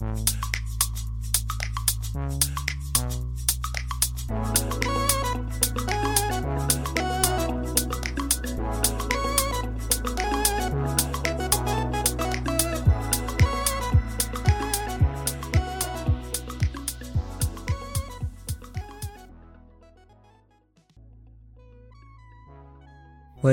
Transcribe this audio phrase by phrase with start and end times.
[0.00, 0.08] 欢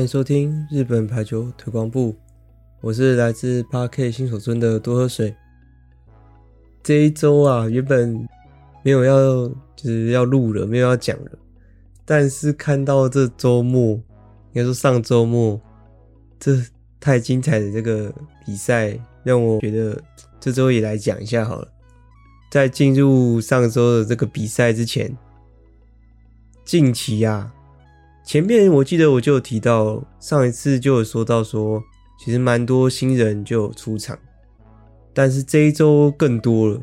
[0.02, 2.16] 迎收听日本排球推广部，
[2.80, 5.36] 我是来自 8K 新手村的多喝水。
[6.88, 8.26] 这一周啊，原本
[8.82, 9.46] 没有要
[9.76, 11.32] 就是要录了，没有要讲了，
[12.06, 13.96] 但是看到这周末，
[14.54, 15.60] 应该说上周末，
[16.40, 16.58] 这
[16.98, 18.10] 太精彩的这个
[18.46, 20.02] 比赛，让我觉得
[20.40, 21.68] 这周也来讲一下好了。
[22.50, 25.14] 在进入上周的这个比赛之前，
[26.64, 27.54] 近期啊。
[28.24, 31.84] 前面我记得我就有提到，上一次就有说到说，
[32.18, 34.18] 其实蛮多新人就有出场，
[35.18, 36.80] 但是这一周更多了，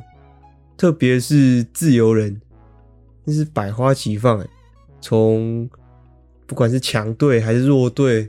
[0.77, 2.41] 特别是自由人，
[3.22, 4.47] 那是百花齐放哎，
[5.00, 5.70] 从
[6.44, 8.28] 不管是强队还是弱队，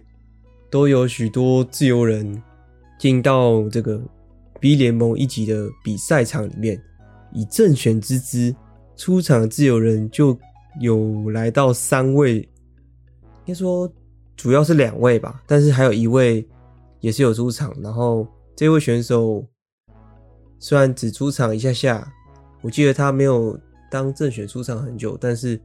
[0.69, 2.39] 都有许多自由人
[2.99, 3.99] 进到这个
[4.59, 6.79] B 联盟一级的比赛场里面，
[7.33, 8.55] 以正选之姿
[8.95, 10.37] 出场自由人就
[10.79, 12.47] 有来到三位。
[13.45, 13.91] 应该说
[14.35, 16.47] 主要是两位吧，但是还有一位
[16.99, 17.75] 也是有出场。
[17.81, 19.43] 然后这位选手
[20.65, 22.11] 虽然只出场一下下，
[22.63, 23.55] 我记得他没有
[23.91, 25.61] 当正选出场很久，但是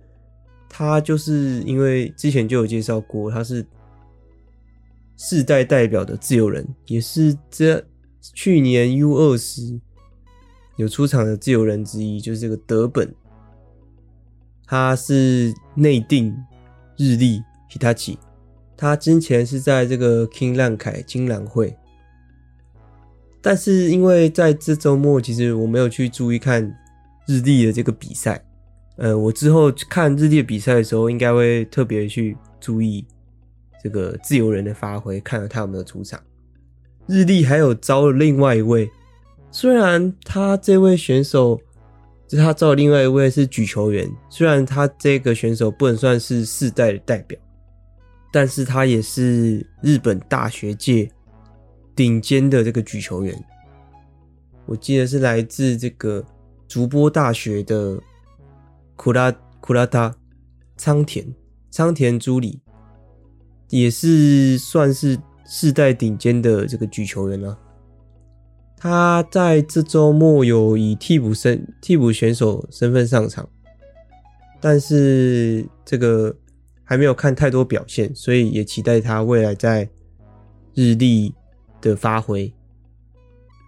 [0.68, 3.64] 他就是因为之前就有介绍过，他是
[5.16, 7.82] 世代代表的自由人，也是这
[8.20, 9.80] 去年 U20
[10.76, 13.10] 有出场的自由人之一，就是这个德本，
[14.66, 16.36] 他是内定
[16.98, 17.42] 日立。
[17.70, 18.18] Hitachi，
[18.76, 21.74] 他之前是在这个 King Land 凯金兰会，
[23.42, 26.62] 但是因为在这周末，其实我没有去注意看
[27.26, 28.42] 日立的这个比赛。
[28.96, 33.04] 呃，我之后看日立的比赛的时候，应该会特别去注意
[33.82, 36.20] 这个自由人的发挥，看看他有没有出场。
[37.06, 38.90] 日立还有招了另外一位，
[39.50, 41.58] 虽然他这位选手，
[42.28, 47.38] 就他招的另外一位是举球员，虽然他这个选手不能算是世代的代表。
[48.32, 51.10] 但是他也是日本大学界
[51.94, 53.44] 顶尖的这个举球员，
[54.66, 56.24] 我记得是来自这个
[56.66, 58.00] 筑波大学的
[58.96, 59.30] 库拉
[59.60, 60.14] 库拉塔
[60.76, 61.26] 仓田
[61.70, 62.60] 仓田朱里，
[63.68, 67.58] 也是算是世代顶尖的这个举球员了。
[68.76, 73.48] 他在这周末有以替补身替补选手身份上场，
[74.60, 76.36] 但是这个。
[76.82, 79.88] 还没有看太多表现，所以也期待他未来在
[80.74, 81.32] 日立
[81.80, 82.52] 的发挥。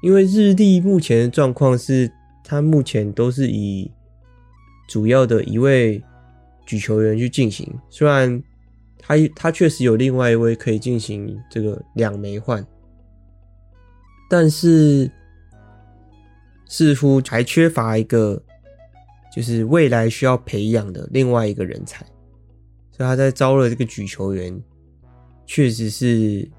[0.03, 2.11] 因为日立目前的状况是，
[2.45, 3.91] 他目前都是以
[4.89, 6.03] 主要的一位
[6.67, 8.43] 举球员去进行，虽然
[8.99, 12.67] 他他确实有另外一位可以进行这个两枚换，
[14.29, 15.11] 但是
[16.67, 18.43] 似乎还缺乏一个
[19.34, 22.05] 就是未来需要培养的另外一个人才。
[22.91, 24.61] 所以他在招了这个举球员，
[25.47, 26.50] 确实是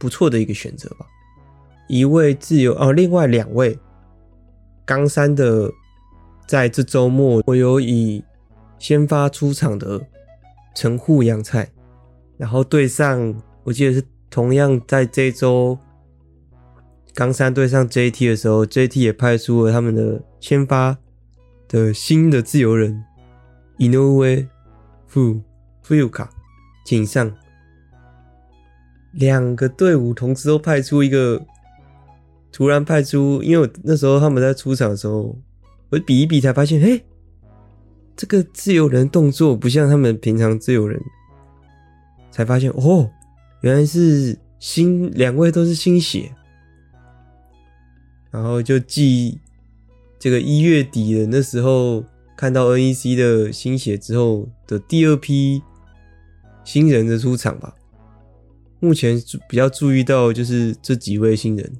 [0.00, 1.06] 不错的一个选择吧。
[1.88, 3.78] 一位自由哦，另外两位
[4.84, 5.70] 冈山的，
[6.48, 8.24] 在这周末我有以
[8.78, 10.04] 先发出场的
[10.74, 11.70] 神户阳菜，
[12.36, 15.78] 然后对上我记得是同样在这周
[17.14, 20.96] 冈山对上 JT 的时候，JT 也派出了他们的先发
[21.68, 23.04] 的新的自由人
[23.78, 24.48] 井上。
[25.06, 25.42] 富
[25.82, 26.30] 富有卡
[26.84, 27.34] 井上，
[29.12, 31.44] 两个队伍同时都派出一个，
[32.52, 35.36] 突然派出，因为我那时候他们在出场的时候，
[35.90, 37.04] 我比一比才发现，嘿，
[38.16, 41.00] 这个自由人动作不像他们平常自由人，
[42.30, 43.10] 才发现哦，
[43.62, 46.32] 原来是新两位都是新血，
[48.30, 49.38] 然后就记
[50.18, 52.04] 这个一月底的那时候。
[52.36, 55.62] 看到 NEC 的新血之后的第二批
[56.64, 57.74] 新人的出场吧。
[58.80, 61.72] 目前比较注意到就是这几位新人。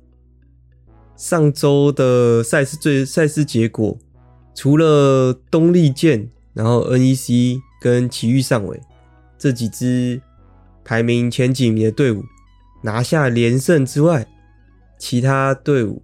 [1.16, 3.98] 上周的赛事最赛事结果，
[4.54, 8.80] 除了东丽健，然后 NEC 跟埼玉上尾
[9.36, 10.22] 这几支
[10.84, 12.22] 排名前几名的队伍
[12.82, 14.26] 拿下连胜之外，
[14.98, 16.02] 其他队伍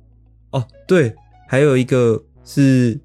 [0.51, 1.15] 哦对，
[1.47, 3.01] 还有一个是。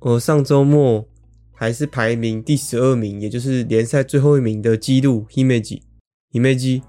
[0.00, 1.08] 我上周末
[1.52, 6.82] 还是排名第十二名，也就是联赛最后一名的记录，Himeji，Himeji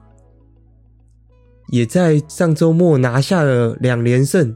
[1.71, 4.56] 也在上周末拿下了两连胜。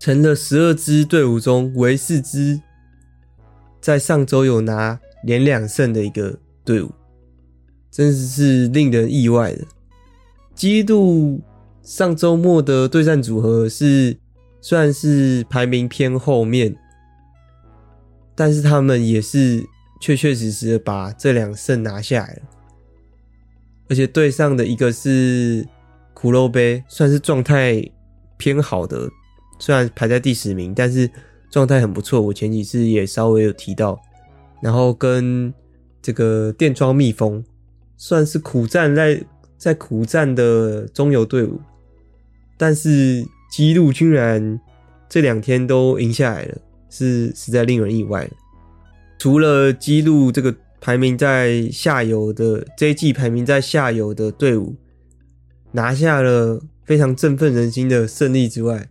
[0.00, 2.60] 成了十二支队伍中唯四支
[3.80, 6.90] 在上周有拿连两胜的一个队伍，
[7.90, 9.64] 真是令人意外的。
[10.54, 11.40] 基督
[11.82, 14.14] 上周末的对战组合是
[14.60, 16.76] 算是排名偏后面，
[18.34, 19.64] 但是他们也是
[20.02, 22.42] 确确实实的把这两胜拿下来了，
[23.94, 25.64] 而且对上的一个是
[26.14, 27.80] 苦肉杯，算是状态
[28.36, 29.08] 偏好的，
[29.60, 31.08] 虽然排在第十名，但是
[31.48, 32.20] 状态很不错。
[32.20, 33.96] 我前几次也稍微有提到，
[34.60, 35.54] 然后跟
[36.02, 37.44] 这个电装蜜蜂
[37.96, 39.24] 算是苦战在
[39.56, 41.60] 在苦战的中游队伍，
[42.56, 44.58] 但是基路居然
[45.08, 46.58] 这两天都赢下来了，
[46.90, 48.28] 是实在令人意外。
[49.20, 50.52] 除了基路这个
[50.84, 54.76] 排名在下游的这一季排名在下游的队伍。
[55.72, 58.90] 拿下了非常振奋人心的胜利之外，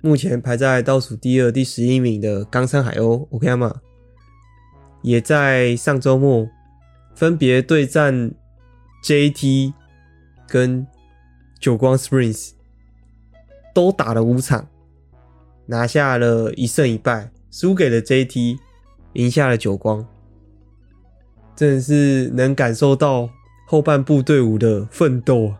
[0.00, 3.76] 目前排在倒数第二、第十一名的冈山海鸥，OKAMA
[5.02, 6.48] 也在上周末
[7.14, 8.32] 分别对战
[9.04, 9.74] JT
[10.48, 10.86] 跟
[11.60, 12.52] 久光 Springs，
[13.74, 14.66] 都打了五场，
[15.66, 18.56] 拿下了一胜一败，输给了 JT，
[19.12, 20.04] 赢下了久光，
[21.58, 23.28] 真的是能感受到
[23.66, 25.58] 后半部队伍的奋斗啊！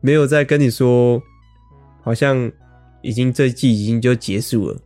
[0.00, 1.22] 没有再跟你说，
[2.02, 2.50] 好像
[3.02, 4.80] 已经这一季已经就结束了，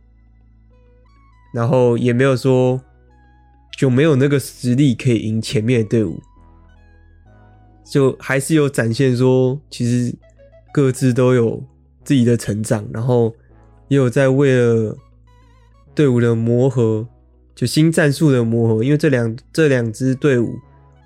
[1.53, 2.81] 然后也没有说
[3.77, 6.19] 就没有那个实力可以赢前面的队伍，
[7.85, 10.13] 就还是有展现说，其实
[10.73, 11.63] 各自都有
[12.03, 13.33] 自己的成长，然后
[13.87, 14.97] 也有在为了
[15.95, 17.07] 队伍的磨合，
[17.55, 20.53] 就新战术的磨合，因为这两这两支队伍，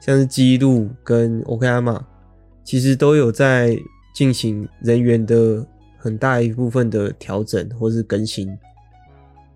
[0.02, 2.02] 像是基路跟 Okama，
[2.64, 3.78] 其实都有在。
[4.12, 5.66] 进行人员的
[5.98, 8.58] 很大一部分的调整或是更新，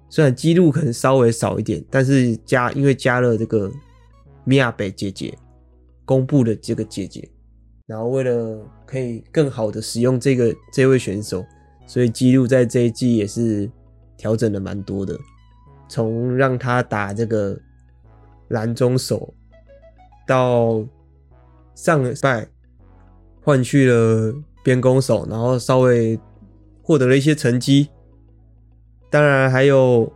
[0.08, 3.70] 虽然记录可能稍微少一点，但是加因为加了这个
[4.46, 5.38] 米亚北姐姐
[6.06, 7.28] 公布的这个姐姐，
[7.88, 11.44] 然后为了可以更好的使用这个这位选手，
[11.86, 13.70] 所以记录在这一季也是
[14.16, 15.20] 调整的蛮多的，
[15.94, 17.56] 从让他打这个
[18.48, 19.34] 蓝中手
[20.26, 20.84] 到
[21.76, 22.48] 上礼拜
[23.42, 24.34] 换去了。
[24.66, 26.18] 边攻手，然后稍微
[26.82, 27.90] 获得了一些成绩。
[29.10, 30.10] 当然还有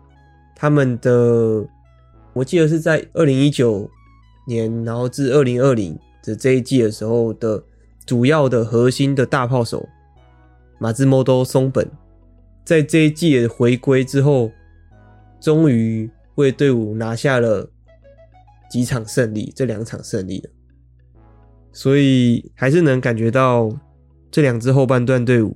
[0.56, 1.68] 他们的，
[2.31, 3.89] 我记得是在二零一九
[4.47, 7.62] 年，然后至二零二零的这一季的时候的
[8.06, 9.85] 主要的核心的大炮手
[10.80, 11.85] 马兹莫多松本，
[12.63, 14.50] 在这一季的回归之后，
[15.47, 17.71] 终于为队伍拿下了
[18.69, 20.49] 几场胜利，这两场胜利了，
[21.71, 23.71] 所以还是能感觉到。
[24.29, 25.55] 这两支后半段队伍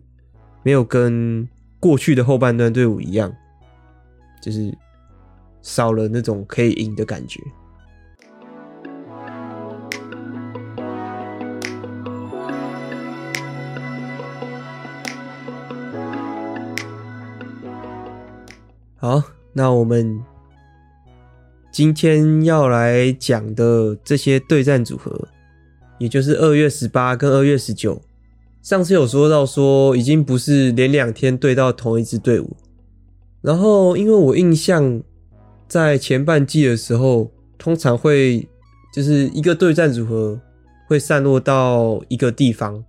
[0.63, 1.45] 没有跟
[1.77, 3.35] 过去的后半段队伍一样，
[4.41, 4.73] 就是
[5.61, 7.41] 少了那种可以赢的感觉。
[18.95, 19.21] 好，
[19.53, 20.19] 那我们
[21.71, 25.27] 今天要来讲的这些对战组合，
[25.97, 28.01] 也就是二月十八跟二月十九。
[28.61, 32.55] 上次有说到说，已经不是连两天对到同一支队伍，
[33.41, 35.01] 然后因为我印象
[35.67, 38.47] 在前半季的时候，通常会
[38.93, 40.39] 就是一个对战组合
[40.87, 42.83] 会散落到一个地方，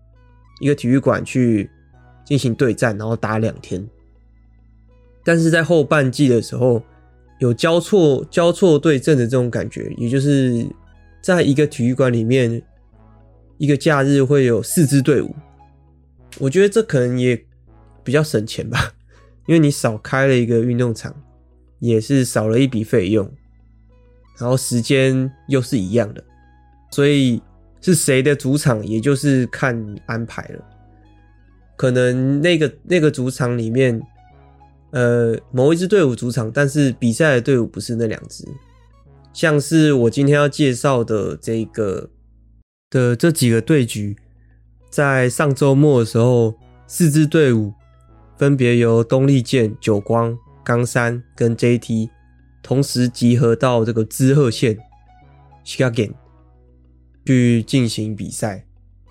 [0.61, 1.71] 一个体育馆去
[2.25, 3.88] 进行对战，然后打两天。
[5.25, 6.83] 但是在后半季的时候，
[7.38, 10.67] 有交错交错对阵的这种感觉，也就是
[11.21, 12.62] 在一个体育馆里面，
[13.59, 15.35] 一个假日会有四支队伍。
[16.38, 17.41] 我觉得这可能也
[18.02, 18.95] 比较省钱吧，
[19.47, 21.14] 因为你少开了一个运动场，
[21.79, 23.31] 也是少了一笔费用，
[24.38, 26.25] 然后时间又是一样的，
[26.91, 27.43] 所以
[27.81, 29.76] 是谁的主场，也就是看
[30.07, 30.64] 安排了。
[31.76, 34.00] 可能那个那个主场里面，
[34.92, 38.46] 呃，某一支队伍主场，但是比赛的队伍不是那两支，
[39.32, 42.08] 像是我今天要介绍的这个
[42.88, 44.16] 的这几个对局。
[44.90, 46.54] 在上周末的时候，
[46.87, 47.72] 四支队伍
[48.37, 52.11] 分别由东丽健、久光、冈山跟 JT
[52.62, 54.76] 同时集合到这个滋贺县
[55.64, 56.14] Shiga 县
[57.25, 58.66] 去进行比赛，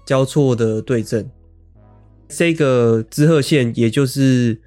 [0.05, 1.27] 交错的对阵。
[2.29, 4.61] 这个滋贺县也就是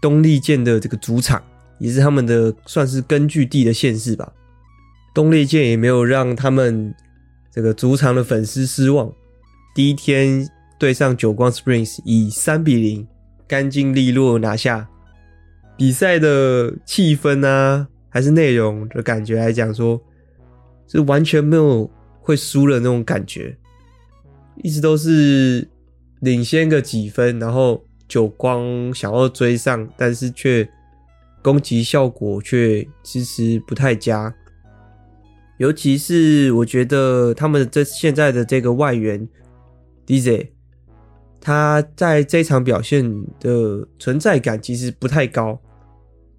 [0.00, 1.42] 东丽健的这个主场，
[1.78, 4.32] 也是他们的算是根据地的县市吧。
[5.14, 6.94] 东丽健也没有让他们
[7.52, 9.12] 这个主场的粉丝失望，
[9.74, 10.48] 第一天。
[10.80, 13.04] 对上久光 Springs 以三比零
[13.48, 14.88] 干净利落拿下。
[15.76, 20.00] 比赛的气氛啊，还是内容的感觉来讲说，
[20.86, 21.90] 是完全没有
[22.20, 23.58] 会输的那种感觉，
[24.62, 25.68] 一直都是
[26.20, 30.68] 领先个几分，然后久光想要追上，但是却
[31.42, 34.34] 攻击效果却其实不太佳。
[35.58, 39.28] 尤其是我觉得他们这现在的这个外援
[40.06, 40.46] DJ，
[41.40, 43.04] 他在这场表现
[43.40, 45.60] 的存在感其实不太高，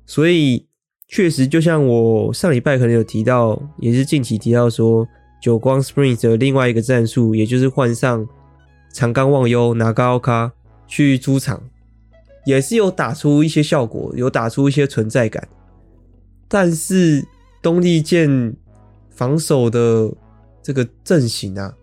[0.05, 0.65] 所以
[1.07, 5.05] 确实就像我上礼拜可能有提到，也是近期提到说，
[5.41, 8.25] 久光 Spring 的另外一个战术，也就是换上
[8.93, 10.51] 长冈望悠、长冈
[10.89, 11.63] 去主场，
[12.43, 15.47] 也是有打出一些效果，有打出一些存在感，
[16.49, 17.25] 但是
[17.61, 18.53] 东丽健。
[19.11, 20.09] 防守的
[20.63, 21.75] 这个阵型啊，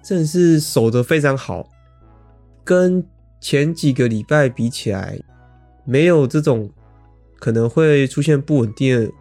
[0.00, 1.68] 真是守得非常好，
[2.62, 3.04] 跟
[3.40, 5.18] 前几个礼拜比起来，
[5.84, 6.70] 没有这种
[7.40, 9.12] 可能会出现不稳定的、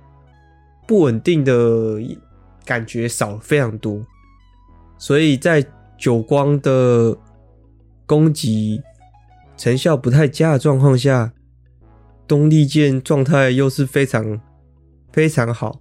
[0.87, 1.99] 不稳定的
[2.63, 4.05] 感觉少非常多，
[4.99, 5.65] 所以在
[5.97, 7.17] 久光的
[8.09, 8.81] 攻击
[9.55, 11.31] 成效不太佳的状况下，
[12.27, 14.41] 东丽箭状态又是非常
[15.13, 15.79] 非常好。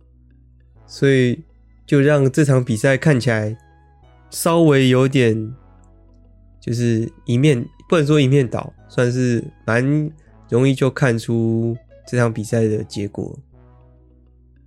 [0.86, 1.42] 所以
[1.86, 3.56] 就让这场比赛看起来
[4.28, 5.54] 稍微有点，
[6.60, 10.12] 就是一面不能说一面倒，算是蛮
[10.50, 11.74] 容易就看出
[12.06, 13.38] 这场比赛的结果。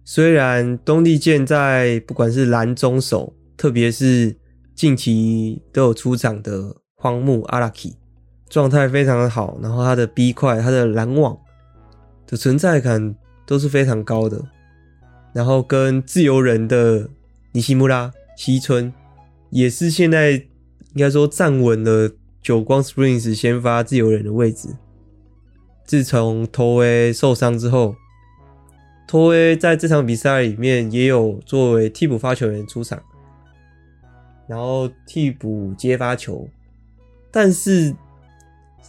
[0.04, 4.36] 虽然东丽剑在不管是蓝中手，特别是
[4.74, 7.96] 近期都有出场的荒木阿拉基，
[8.48, 11.36] 状态非常的好，然后他的 B 块、他的拦网
[12.28, 13.16] 的存在感
[13.48, 14.40] 都是非常高的。
[15.34, 17.10] 然后跟自由人的
[17.54, 18.94] 尼西穆拉西村
[19.50, 24.70] 也是现在应该说站稳了久光 Springs 先发自由人的位置。
[25.84, 27.96] 自从托威受伤之后，
[29.08, 33.02] 托威在这场比赛里面也有作为替补发球员出场，
[34.48, 36.48] 然后替补接发球。
[37.32, 37.96] 但是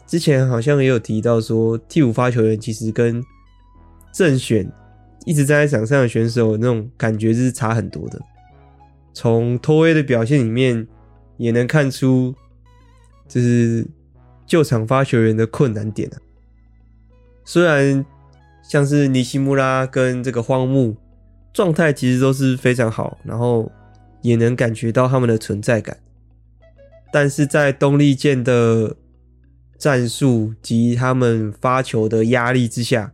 [0.06, 3.25] 之前好像也有提到说，替补发球员其实跟
[4.12, 4.70] 正选。
[5.25, 8.20] 一直站在场上的选手那种感觉是差很多的。
[9.14, 10.84] 从托威的表现里面
[11.37, 12.34] 也能看出，
[13.28, 13.87] 就是
[14.44, 16.18] 救场发球员的困难点啊。
[17.44, 18.04] 虽然
[18.64, 20.96] 像是尼西穆拉跟这个荒木
[21.52, 23.70] 状态其实都是非常好，然后
[24.22, 25.96] 也能感觉到他们的存在感，
[27.12, 28.97] 但是在东丽健的
[29.76, 33.12] 战术及他们发球的压力之下，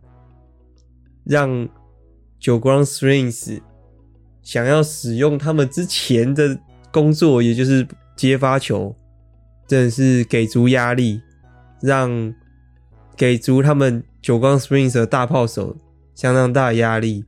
[1.25, 1.67] 让
[2.39, 3.59] 久光 Springs
[4.41, 6.57] 想要使用他们之前的
[6.91, 8.95] 工作，也就是接发球，
[9.67, 11.21] 真的是给足压力，
[11.81, 12.33] 让
[13.17, 15.75] 给足他们久光 Springs 的大炮手
[16.15, 17.25] 相当大的压力。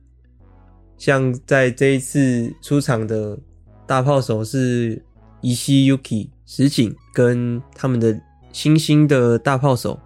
[0.96, 3.38] 像在这一次出场的
[3.86, 5.04] 大炮手是
[5.40, 8.20] 伊西 Yuki 石井，跟他们的
[8.52, 9.98] 新兴的大炮手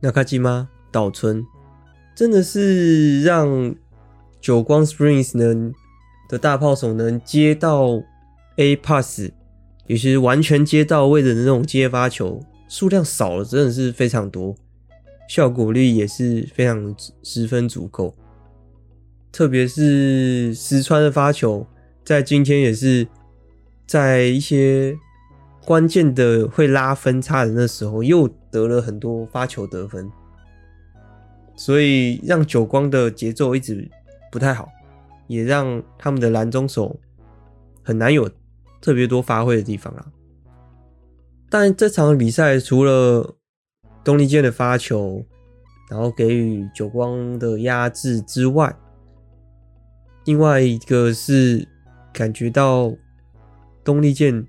[0.00, 1.46] 那卡基吗岛村，
[2.16, 3.76] 真的是让。
[4.40, 5.72] 久光 Springs 呢
[6.28, 8.00] 的大炮手能接到
[8.56, 9.30] A pass，
[9.88, 14.54] 也是完全接到位的那种接发球，数量少了，真的是非常多，
[15.28, 16.94] 效果率也是非常
[17.24, 18.14] 十分足够。
[19.32, 21.66] 特别是石川的发球，
[22.04, 23.08] 在今天也是
[23.88, 24.96] 在一些
[25.68, 30.10] 关键的会拉分差的那时候，又得了很多发球得分，
[31.56, 33.86] 所以让久光的节奏一直。
[34.32, 34.66] 不太好，
[35.26, 36.98] 也让他们的拦中手
[37.82, 38.30] 很难有
[38.80, 40.06] 特别多发挥的地方啦。
[41.50, 43.36] 但这场比赛除了
[44.02, 45.22] 东丽健的发球，
[45.90, 48.74] 然后给予久光的压制之外，
[50.24, 51.68] 另外一个是
[52.10, 52.90] 感觉到
[53.84, 54.46] 东丽健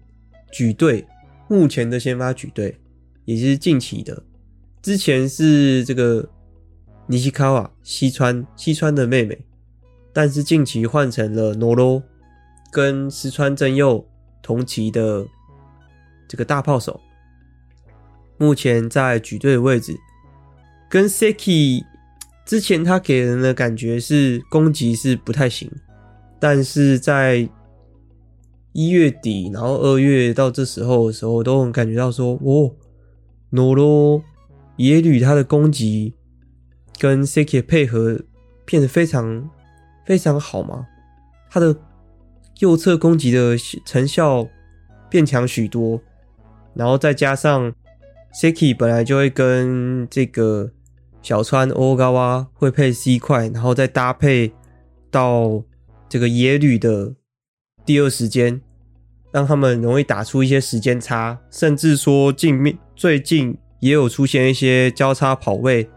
[0.49, 1.05] 举队
[1.49, 2.79] 目前的先发举队，
[3.25, 4.23] 也是近期的，
[4.81, 6.29] 之前是这个
[7.07, 9.37] 尼西卡瓦西川西川的妹妹。
[10.11, 12.01] 但是近期换成了诺罗
[12.71, 14.05] 跟石川真佑
[14.41, 15.25] 同期的
[16.27, 16.99] 这个大炮手，
[18.37, 19.95] 目前在举队的位置，
[20.89, 21.83] 跟 Seki
[22.43, 25.71] 之前他给人的感觉是攻击是不太行，
[26.39, 27.47] 但是在
[28.79, 32.75] 一月底，然后二月到这时候的时候，都能感觉到说，哦，
[33.49, 34.23] 诺罗
[34.77, 36.13] 野旅他的攻击
[36.97, 38.21] 跟 Seki 配合
[38.65, 39.49] 变得非常。
[40.05, 40.87] 非常好嘛？
[41.51, 41.75] 他的
[42.57, 43.55] 右侧攻击的
[43.85, 44.47] 成效
[45.07, 46.01] 变强许多，
[46.73, 47.71] 然后再加上
[48.33, 50.71] Seki 本来就会跟这个
[51.21, 54.51] 小川欧高哇会配 C 块，然后再搭配
[55.11, 55.63] 到
[56.09, 57.13] 这个野旅的
[57.85, 58.59] 第二时间，
[59.31, 65.89] 让他们容易打出一些时间差，甚至说近面最近也有出现一些交叉跑位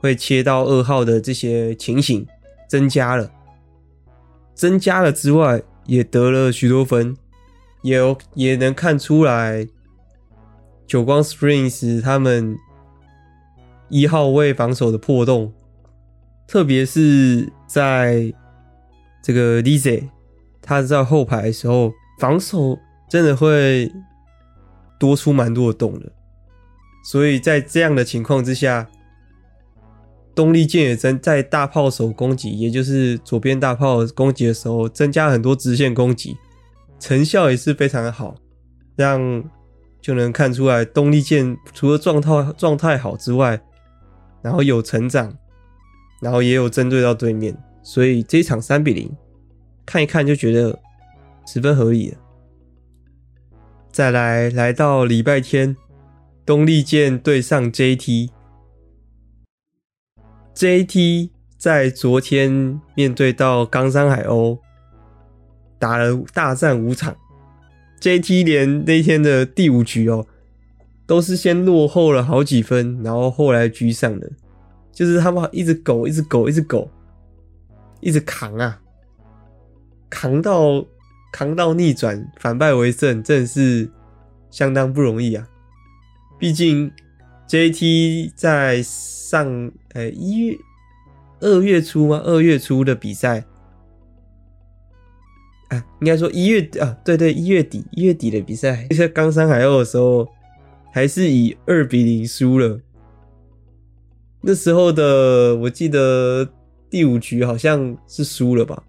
[0.00, 2.26] 会切到二号的这些情形，
[2.68, 3.30] 增加了，
[4.54, 7.16] 增加了之外，也得了许多分，
[7.82, 9.66] 也有也能看出来。
[10.86, 12.56] 久光 Springs 他们
[13.88, 15.52] 一号位防守的破洞，
[16.48, 18.32] 特别是在
[19.22, 20.08] 这个 Lise
[20.60, 23.90] 他在后排的时候，防守真的会
[24.98, 26.12] 多出蛮多的洞的。
[27.02, 28.86] 所以在这样的情况之下，
[30.34, 36.36] 东丽箭也增在大炮手攻击，也就是左边大炮攻击的时候，增加很多直线攻击，
[37.00, 38.36] 成效也是非常的好，
[38.94, 39.42] 让。
[40.02, 43.60] 就能看出来，东丽箭除了状态状态好之外，
[44.40, 45.30] 然后有成长，
[46.22, 49.14] 然后也有针对到对面，所以这一场三比零，
[49.84, 50.76] 看一看就觉得
[51.52, 52.18] 十分合理了。
[53.90, 55.76] 再来来到礼拜天，
[56.46, 58.30] 东丽箭对上 JT，JT
[61.58, 64.60] 在昨天面对到冈山海鸥，
[65.76, 67.16] 打了大战五场。
[68.00, 70.24] JT 连那天的第五局哦，
[71.04, 74.30] 都是先落后了好几分，然后后来居上的，
[74.92, 76.88] 就是他们一直苟，一直苟，一直苟，
[77.98, 78.80] 一直扛啊，
[80.08, 80.86] 扛到
[81.32, 83.90] 扛到逆转，反败为胜，真的是
[84.50, 85.48] 相当不容易啊。
[86.38, 86.90] 毕竟
[87.48, 90.56] JT 在上呃一月
[91.40, 92.20] 二月初吗？
[92.24, 93.44] 二月初的比赛。
[95.68, 100.26] 啊，应该说一月啊，对对，一月底一月底的比赛， 在冈山海鸥的时候，
[100.92, 102.80] 还是以二比零输了。
[104.40, 106.48] 那时候的我记得
[106.88, 108.82] 第五局好像是输了吧，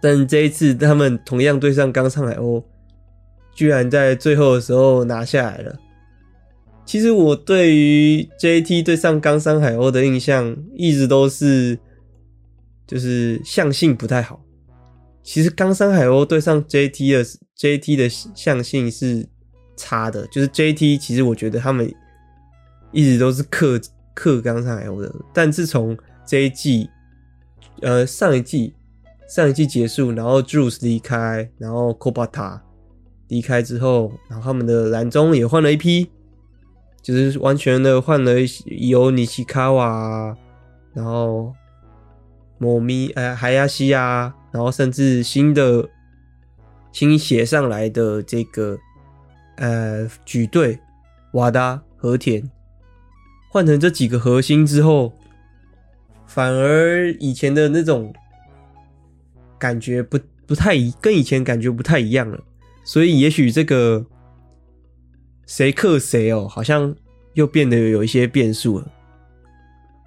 [0.00, 2.62] 但这一次他们同样对上冈山海鸥，
[3.54, 5.78] 居然在最后的时候拿下来了。
[6.84, 11.76] 其实我对于 JT 对上冈山海鸥的印象一直都是，
[12.86, 14.40] 就是相性不太好。
[15.24, 17.24] 其实冈山海鸥对上 JT 的
[17.58, 19.26] JT 的相性是
[19.76, 21.92] 差的，就是 JT 其实我觉得他们
[22.92, 23.80] 一直都是克
[24.14, 26.88] 克冈山海鸥的，但自从这一季，
[27.82, 28.72] 呃上一季
[29.28, 32.60] 上一季结束，然后 Juice 离开，然后 Kobata
[33.28, 36.10] 离开之后，然后他们的蓝中也换了一批，
[37.02, 38.34] 就是完全的换了
[38.66, 40.36] 有尼西卡瓦，
[40.92, 41.52] 然后
[42.58, 44.34] 某咪呃海亚西亚。
[44.52, 45.86] 然后甚至新的
[46.90, 48.78] 新写上来的这个
[49.56, 50.78] 呃举队
[51.34, 52.42] 瓦达和田
[53.50, 55.12] 换成这几个核心之后，
[56.26, 58.14] 反而以前的那种
[59.58, 62.38] 感觉不不太，跟以前感觉不太一样了。
[62.84, 64.04] 所以也许这个
[65.46, 66.94] 谁克谁哦，好像
[67.34, 68.92] 又变得有一些变数了。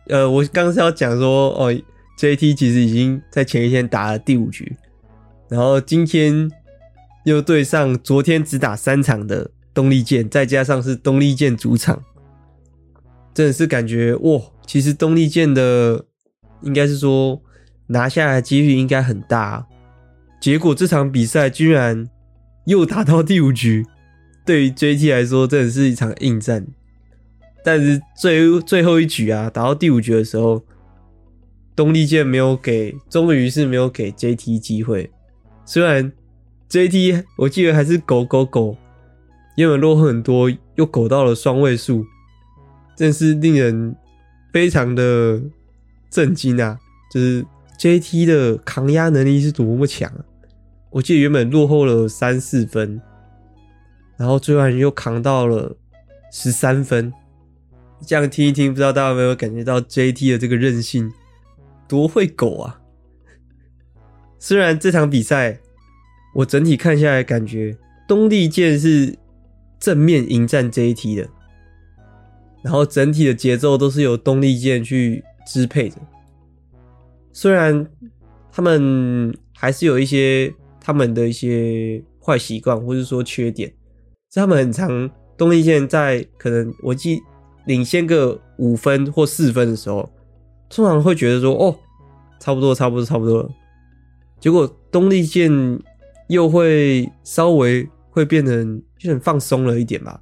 [0.07, 1.81] 呃，我刚刚是要讲说哦。
[2.19, 4.75] JT 其实已经在前一天打了第五局，
[5.47, 6.51] 然后今天
[7.23, 12.03] 又对上昨天只打三场的东丽健，再加上是东丽健主场，
[13.33, 14.41] 真的是感觉哇！
[14.67, 16.03] 其实东丽健的
[16.62, 17.41] 应该是说
[17.89, 19.67] 拿下来的几率应该很大，
[20.41, 22.10] 结果这场比赛居然
[22.65, 23.86] 又打到第五局，
[24.45, 26.65] 对于 JT 来说真的是一场硬战。
[27.63, 30.63] 但是最最后一局啊，打到第五局的时候。
[31.75, 35.10] 东丽健没有给，终于是没有给 JT 机会。
[35.63, 36.12] 虽然
[36.69, 38.75] JT 我记得还是苟苟苟，
[39.56, 42.06] 因为落后很多，又苟到了双位数，
[42.97, 43.95] 真是令人
[44.52, 45.41] 非常的
[46.10, 46.78] 震惊啊！
[47.13, 47.45] 就是
[47.79, 50.25] JT 的抗压能力是多么强啊！
[50.89, 53.01] 我记得原本落后了三四分，
[54.17, 55.77] 然后最后又扛到了
[56.29, 57.13] 十三分。
[58.05, 61.09] 这样听一听，不知道大家有没有感觉到 JT 的这个韧性？
[61.87, 62.81] 多会苟啊！
[64.37, 65.59] 虽然这场比赛
[66.35, 69.17] 我整体看下来，感觉东丽剑是
[69.79, 71.29] 正面迎战 JT 的，
[72.61, 75.95] 然后整体的节奏都是由东丽剑去支配的。
[77.31, 77.85] 虽然
[78.51, 83.69] 他们还是有一些他们的一些坏习惯，或者说缺点，
[84.33, 87.21] 是他们很常东丽箭在可能我记
[87.65, 90.09] 领先个五分或四分的时候。
[90.69, 91.75] 通常会觉得说，哦，
[92.39, 93.49] 差不多，差不多，差不多了。
[94.39, 95.51] 结果东丽箭
[96.27, 100.21] 又会稍微会变成就很放松了一点吧，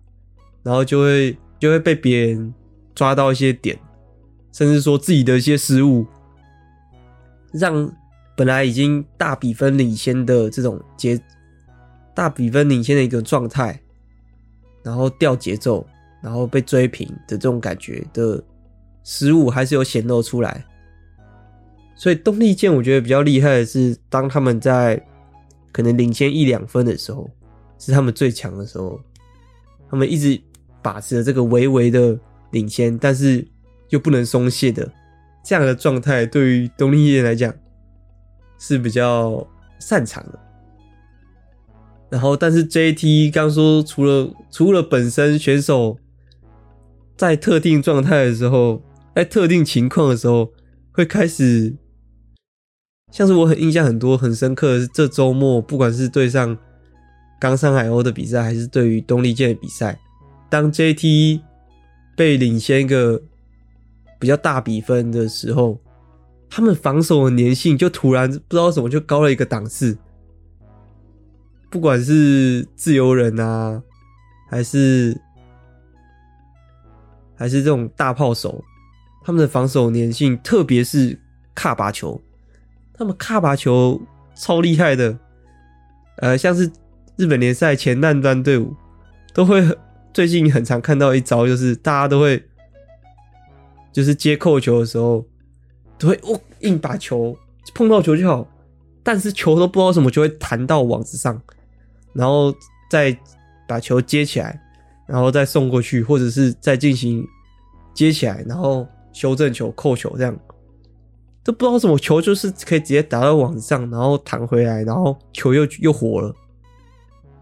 [0.63, 2.53] 然后就会就会被别人
[2.95, 3.77] 抓到一些点，
[4.53, 6.05] 甚至说自己的一些失误，
[7.51, 7.89] 让
[8.35, 11.19] 本来已经大比分领先的这种节
[12.13, 13.79] 大比分领先的一个状态，
[14.83, 15.85] 然后掉节奏，
[16.21, 18.43] 然后被追平的这种感觉的
[19.03, 20.65] 失误还是有显露出来。
[21.95, 25.03] 所以东丽箭我觉得比较厉害的是，当他们在
[25.71, 27.29] 可能领先一两分的时候，
[27.79, 28.99] 是他们最强的时候，
[29.89, 30.39] 他们一直
[30.81, 32.17] 把持着这个微微的
[32.51, 33.47] 领先，但是
[33.89, 34.87] 又不能松懈的
[35.47, 37.53] 这样的状态，对于东丽箭来讲
[38.59, 39.47] 是比较
[39.79, 40.37] 擅长的。
[42.09, 45.97] 然后，但是 JT 刚说，除了除了本身选手
[47.15, 48.83] 在特定状态的时候，
[49.15, 50.51] 在特定情况的时候
[50.91, 51.73] 会开始。
[53.13, 56.57] 像是我很印象很多很深刻的是，这周末不管是对上
[57.39, 59.97] 刚上海鸥的比赛，还是对于东丽健的比赛，
[60.49, 61.39] 当 JT
[62.17, 63.21] 被领先一个
[64.19, 65.79] 比较大比分的时候，
[66.49, 69.97] 他们防守的粘性就突然不知道为什么就高了一个档次。
[71.69, 73.83] 不管是自由人啊，
[74.49, 75.19] 还是
[77.35, 78.63] 还是这种大炮手，
[79.23, 81.19] 他们的防守粘性，特别是
[81.53, 82.21] 卡巴球。
[82.93, 84.01] 他们卡巴球
[84.33, 85.19] 超厉害的，
[86.17, 86.71] 呃，像是
[87.17, 88.73] 日本联赛前段队伍
[89.33, 89.63] 都会
[90.13, 92.41] 最近很常看到一招，就是大家都会
[93.97, 95.25] 就是接扣球的时候
[95.97, 97.35] 都会哦硬把球
[97.73, 98.47] 碰到球就好，
[99.01, 101.41] 但是球都不知道什么就会弹到网子上，
[102.13, 102.53] 然后
[102.91, 103.17] 再
[103.67, 104.61] 把球接起来，
[105.07, 107.25] 然后再送过去，或者是再进行
[107.95, 110.39] 接起来，然后修正球扣球这样。
[111.43, 116.35] 都不知道什么球，就是可以直接打到网上，然后弹回来，然后球又又活了。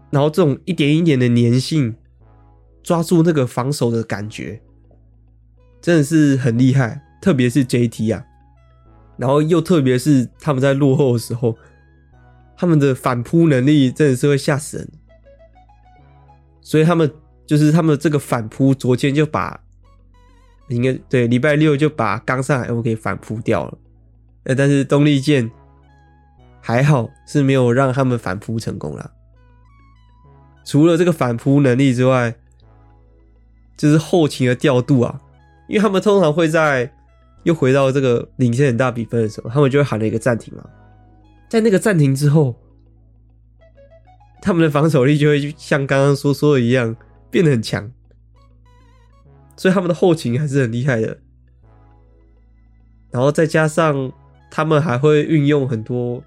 [0.08, 1.94] 然后这种一点一点的粘性，
[2.82, 4.62] 抓住那个防守的感觉，
[5.80, 7.02] 真的是很厉害。
[7.20, 8.24] 特别是 JT 啊，
[9.16, 11.56] 然后又特别是他们在落后的时候，
[12.56, 14.88] 他们的反扑能力真的是会吓死人。
[16.60, 17.10] 所以他们
[17.46, 19.60] 就是他们这个反扑，昨天就把
[20.68, 23.78] 应该对礼拜六就把刚上海我给反扑掉了。
[24.44, 25.50] 呃，但是东丽箭
[26.60, 29.10] 还好是没有让他们反扑成功啦。
[30.64, 32.36] 除了这个反扑能力之外，
[33.76, 35.20] 就是后勤的调度啊，
[35.68, 36.90] 因为他们通常会在
[37.44, 40.64] 又回到这个领先很大比分的时候，他们就会喊了一个暂停嘛。
[41.48, 42.54] 在那个暂停之后，
[44.42, 46.96] 他们的防守力就会像刚刚说说的一样
[47.30, 47.90] 变得很强，
[49.56, 51.18] 所以他们的后勤还是很厉害的。
[53.10, 54.12] 然后再加上。
[54.48, 56.22] 他们还会运用很多，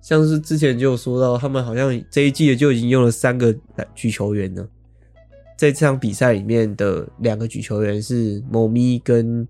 [0.00, 3.52] 像是之前就有说到，他们好像这一季就已经用了三个
[3.94, 4.68] 举球员了。
[5.60, 9.46] 在这场比赛里面的两个举球员是某咪跟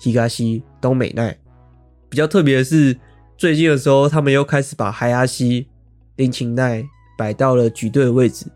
[0.00, 1.36] 东西东美奈。
[2.08, 2.96] 比较特别的是，
[3.36, 5.68] 最近的时候他们又开始把海亚西
[6.14, 6.82] 林琴奈
[7.18, 8.46] 摆到了举队的位置，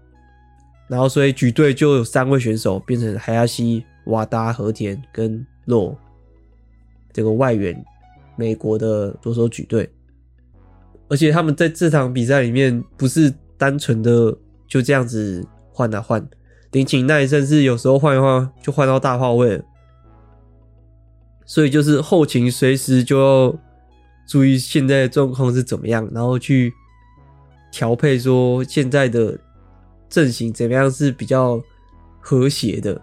[0.88, 5.94] 然后所以举队就有三位选手变成海亚西、瓦达、和田跟洛
[7.12, 7.78] 这个外援。
[8.36, 9.86] 美国的左手举队，
[11.08, 14.34] 而且他们在这场比赛里面不是单纯的
[14.66, 16.26] 就这样子换啊换，
[16.72, 19.62] 林琴奈甚至有时候换一换就换到大炮位，
[21.44, 23.58] 所以就是后勤随时就要
[24.28, 26.72] 注意现在的状况是怎么样，然后去
[27.72, 29.38] 调配说现在的
[30.08, 31.62] 阵型怎么样是比较
[32.20, 32.94] 和谐的，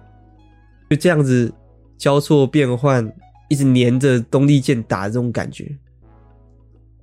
[0.89, 1.53] 就这样子
[1.97, 3.13] 交错变换。
[3.49, 5.73] 一直黏着东丽箭打这种感觉，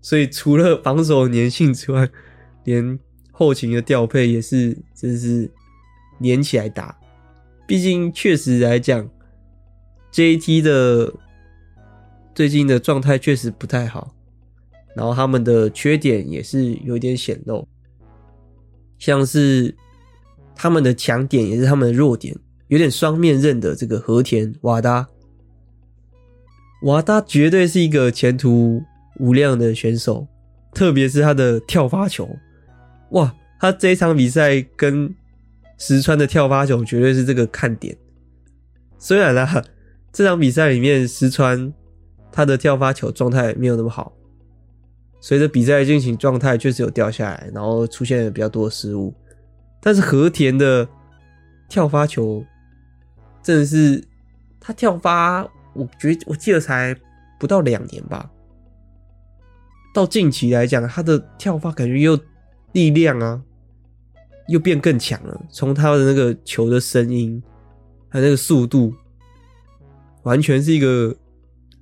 [0.02, 2.06] 所以除了防守粘性之外，
[2.64, 2.98] 连
[3.32, 5.50] 后勤的调配也是真是
[6.24, 6.98] 连起来打。
[7.66, 9.08] 毕竟确实来讲
[10.12, 11.12] ，JT 的
[12.34, 14.14] 最近的状态确实不太好，
[14.96, 17.68] 然后他们的缺点也是有点显露，
[18.98, 19.74] 像是
[20.54, 22.34] 他们的强点也是他们的弱点，
[22.68, 25.06] 有点双面刃的这个和田瓦达。
[26.82, 28.82] 瓦达绝对是一个前途
[29.18, 30.26] 无量的选手，
[30.74, 32.28] 特别是他的跳发球。
[33.12, 35.14] 哇，他这一场比赛跟
[35.86, 37.94] 石川的跳发球绝对是这个看点。
[38.98, 39.62] 虽然啊，
[40.10, 41.70] 这场比赛里面石川
[42.32, 44.16] 他的跳发球状态没有那么好，
[45.20, 49.14] 随着比赛进行，状态确实有掉下来，然后出现了比较多的失误。
[49.82, 50.88] 但是和田的
[51.68, 52.42] 跳发球
[53.42, 54.02] 真的是
[54.58, 55.46] 他跳发。
[55.74, 56.96] 我觉得我记得才
[57.38, 58.30] 不到两年吧，
[59.92, 62.18] 到近期来讲，他的跳发感觉又
[62.72, 63.42] 力量啊，
[64.48, 65.40] 又变更强了。
[65.50, 67.42] 从他的那个球的声音，
[68.08, 68.94] 还有那个速度，
[70.22, 71.14] 完全是一个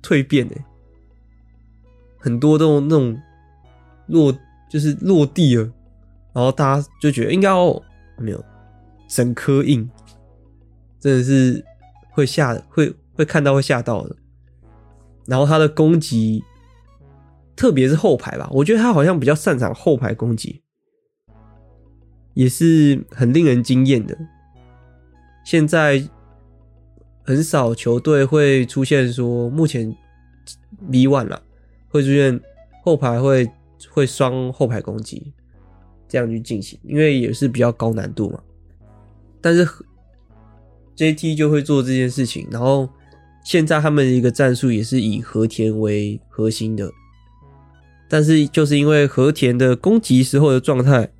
[0.01, 0.65] 蜕变诶。
[2.17, 3.19] 很多都那种
[4.07, 4.33] 落，
[4.69, 5.63] 就是落地了，
[6.33, 7.81] 然后大家就觉得应该哦，
[8.17, 8.43] 没有，
[9.09, 9.89] 整颗硬，
[10.99, 11.63] 真的是
[12.11, 14.15] 会吓，会会看到会吓到的。
[15.25, 16.43] 然后他的攻击，
[17.55, 20.61] 特别是后排吧，我觉得他好像比较擅长后排攻击，
[22.33, 24.17] 也是很令人惊艳的。
[25.43, 26.07] 现在
[27.23, 29.95] 很少球队会出现说，目前
[30.89, 31.41] V1 了，
[31.89, 32.39] 会出现
[32.83, 33.49] 后排会
[33.89, 35.33] 会双后排攻击
[36.07, 38.41] 这样去进行，因为也是比较高难度嘛。
[39.41, 39.67] 但是
[40.95, 42.89] JT 就会做这件事情，然后。
[43.45, 46.89] 现在他们一个战术也是以和田为核心的，
[48.07, 51.11] 但是就是因为和田的攻击时候的状态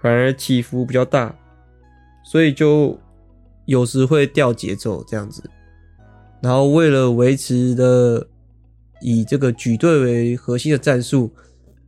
[0.00, 1.34] 反而起伏比较大，
[2.24, 2.98] 所以就
[3.66, 5.42] 有时会掉节奏这样子。
[6.40, 8.26] 然后为了维持的
[9.00, 11.30] 以这个举队为核心的战术，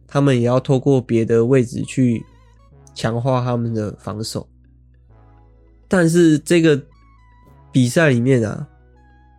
[0.07, 2.25] 他们也要透过别的位置去
[2.94, 4.48] 强化他们的防守。
[5.88, 6.81] 但是这个
[7.72, 8.68] 比赛里面啊。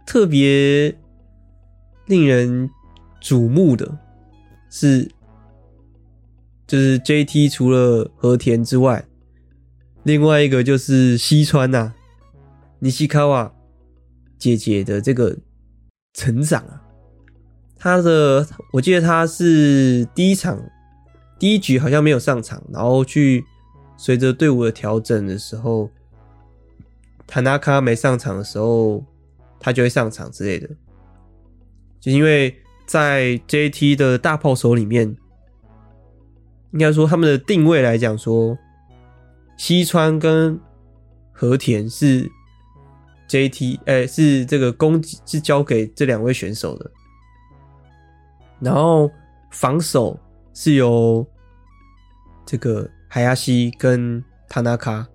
[0.05, 0.93] 特别
[2.07, 2.69] 令人
[3.21, 3.97] 瞩目的
[4.69, 5.09] 是，
[6.73, 9.05] 就是 JT 除了和田之外，
[10.01, 11.95] 另外一个就是西川呐、啊，
[12.79, 13.53] 尼西卡瓦
[14.39, 15.37] 姐姐的这个
[16.15, 16.81] 成长啊，
[17.77, 20.59] 她的我记得她是第一场
[21.37, 23.45] 第一局好像没有上场，然后去
[23.95, 25.91] 随着队伍的调整的时候，
[27.27, 29.05] 塔纳卡没上场的时候。
[29.59, 30.67] 他就会上场之类的，
[32.01, 32.53] 就因为
[32.85, 35.15] 在 JT 的大炮手里面，
[36.73, 38.57] 应该说他们的定位来讲，说
[39.57, 40.59] 西川跟
[41.31, 42.29] 和田是
[43.29, 46.91] JT，哎，是这个攻击是交给这两位选手的，
[48.59, 49.09] 然后
[49.51, 50.19] 防守
[50.53, 51.25] 是由
[52.45, 55.07] 这个海亚西跟塔纳卡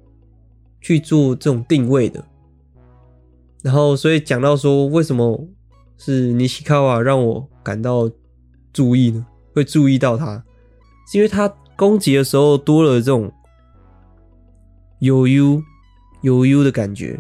[0.81, 2.25] 去做这种定位的。
[3.61, 5.49] 然后，所以讲到说，为什么
[5.97, 8.09] 是尼西卡瓦让我感到
[8.73, 9.27] 注意呢？
[9.53, 10.45] 会注意到他，
[11.11, 13.33] 是因为他攻击的时候多了这种
[15.01, 15.63] 悠悠
[16.23, 17.19] 悠悠的感觉，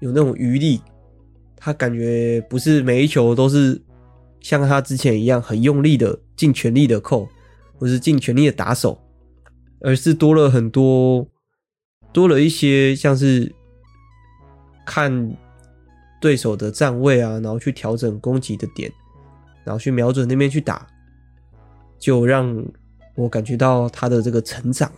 [0.00, 0.80] 有那种余力。
[1.56, 3.80] 他感觉不是每一球都是
[4.40, 7.28] 像他之前一样很用力的、尽全力的扣，
[7.78, 8.98] 或是尽全力的打手，
[9.80, 11.26] 而是多了很多，
[12.12, 13.54] 多了一些像是
[14.86, 15.36] 看。
[16.22, 18.92] 对手的站位啊，然后去调整攻击的点，
[19.64, 20.86] 然后去瞄准那边去打，
[21.98, 22.62] 就让
[23.20, 24.90] 我感觉到他的这个成长。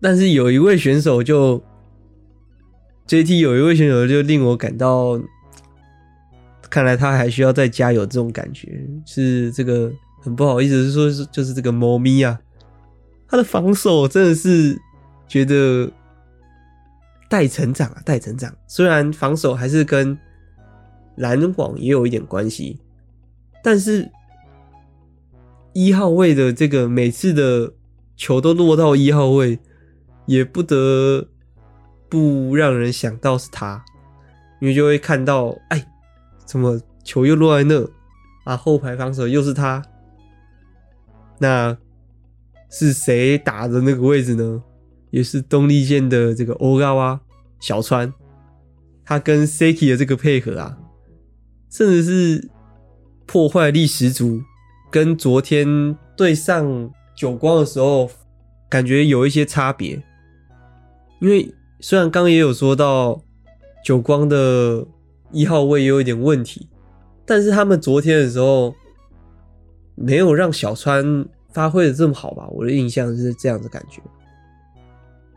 [0.00, 1.62] 但是有一位选手就
[3.06, 5.20] JT 有一位选手就令我感到，
[6.68, 12.40] 看来他还需要再加油这种感觉，是这个很不好意思是说，是就是这个猫咪啊，
[13.28, 14.78] 他的防守真的是
[15.28, 15.90] 觉得。
[17.28, 18.54] 待成长啊，待成长。
[18.66, 20.18] 虽然防守还是跟
[21.16, 22.78] 拦网也有一点关系，
[23.64, 24.06] 但是
[25.74, 27.72] 一号位的这个每次的
[28.16, 29.58] 球都落到一号位，
[30.26, 31.28] 也不得
[32.08, 33.84] 不让人想到是他，
[34.60, 35.86] 因为就会看到，哎，
[36.44, 37.88] 怎么球又落在那？
[38.44, 39.82] 啊，后排防守又是他，
[41.38, 41.78] 那
[42.70, 44.62] 是谁打的那个位置呢？
[45.10, 47.20] 也是东丽健的这个欧嘎哇
[47.60, 48.12] 小川，
[49.04, 50.78] 他跟 Saki 的这个配合啊，
[51.70, 52.50] 甚至是
[53.26, 54.42] 破坏力十足，
[54.92, 58.10] 跟昨天对上久光的时候
[58.68, 60.00] 感觉有一些差别。
[61.18, 61.50] 因为
[61.80, 63.22] 虽然刚也有说到
[63.82, 64.86] 久光的
[65.30, 66.68] 一号位也有一点问题，
[67.24, 68.74] 但是他们昨天的时候
[69.94, 71.24] 没有让小川
[71.54, 72.46] 发挥的这么好吧？
[72.48, 74.02] 我的印象是这样的感觉。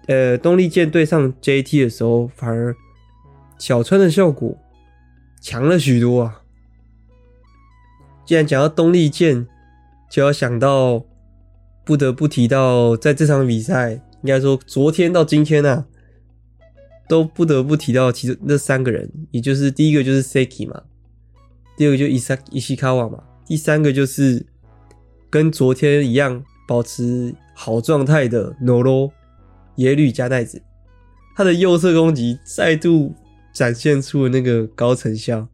[0.08, 2.76] 呃，东丽箭对上 JT 的时候，反而
[3.58, 4.54] 小川的效果
[5.40, 6.42] 强了许多啊！
[8.26, 9.48] 既然讲到东丽箭，
[10.10, 11.06] 就要想到
[11.84, 15.86] 不得不提到，在这场比赛，应该说昨天到今天啊，
[17.08, 20.84] 都不得不提到其中那三个人，也就是第一个就是 Seki 嘛，
[21.78, 24.46] 第二个就伊萨伊西卡瓦嘛，第三个就是
[25.30, 29.12] 跟昨天一样保持好状态的 Noro。
[29.78, 30.62] 耶律加奈子，
[31.36, 33.14] 他的右侧攻击再度
[33.54, 35.50] 展现出了那个高成效，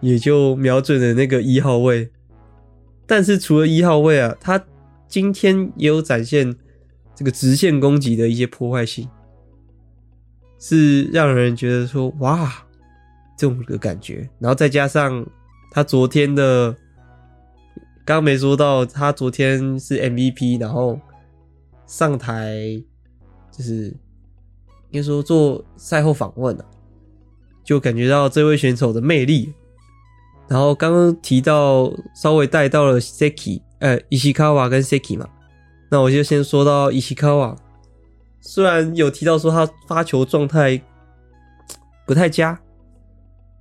[0.00, 2.10] 也就瞄准了那个一号位。
[3.06, 4.62] 但是除了一号位啊，他
[5.06, 6.54] 今天也有展现
[7.14, 9.08] 这个直线攻击的一些破坏性，
[10.58, 12.52] 是让人觉得说哇，
[13.38, 14.28] 这种的感觉。
[14.40, 15.24] 然后再加上
[15.70, 16.76] 他昨天的，
[18.04, 20.98] 刚没说到，他昨天是 MVP，然后
[21.86, 22.82] 上台
[23.52, 23.84] 就是
[24.90, 26.64] 应该说做赛后访问啊，
[27.62, 29.54] 就感觉到这位选手的魅力。
[30.48, 35.28] 然后刚刚提到，稍微带到了 Seki，呃，伊西卡瓦跟 Seki 嘛，
[35.90, 37.56] 那我就先说到伊西卡瓦。
[38.40, 40.80] 虽然有提到说他发球状态
[42.06, 42.60] 不太佳，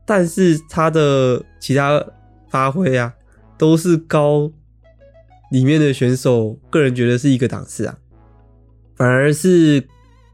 [0.05, 2.05] 但是他的其他
[2.49, 3.15] 发挥啊，
[3.57, 4.51] 都是高
[5.49, 7.97] 里面的选手，个人觉得是一个档次啊。
[8.95, 9.87] 反而是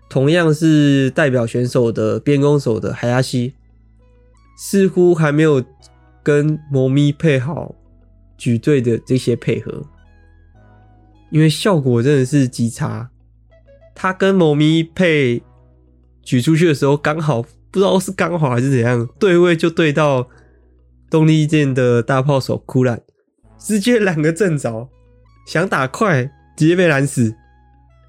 [0.09, 3.53] 同样是代表选手的边攻手的海亚西，
[4.57, 5.63] 似乎还没有。
[6.23, 7.73] 跟猫咪配好
[8.38, 9.84] 举队的这些配合，
[11.29, 13.10] 因为效果真的是极差。
[13.95, 15.41] 他跟猫咪配
[16.23, 20.27] 举出去的时候，刚好不知道是刚好还是怎样，对位就对到
[21.10, 23.01] 动力舰的大炮手库兰，
[23.57, 24.89] 直接两个正着，
[25.45, 26.23] 想打快
[26.55, 27.36] 直接被拦死，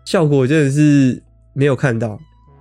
[0.05, 1.23] 效果真的是
[1.55, 2.19] 没有看到，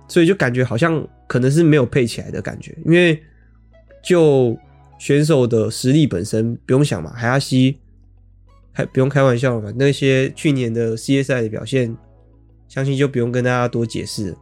[0.08, 3.22] 所以就感觉好像可能是没有配起来的感觉，因为
[4.02, 4.56] 就。
[5.02, 7.76] 选手的实力本身不用想嘛，海亚西
[8.70, 9.72] 还不用开玩笑了嘛。
[9.76, 11.96] 那些去年的世界赛的表现，
[12.68, 14.32] 相信就不用跟大家多解释。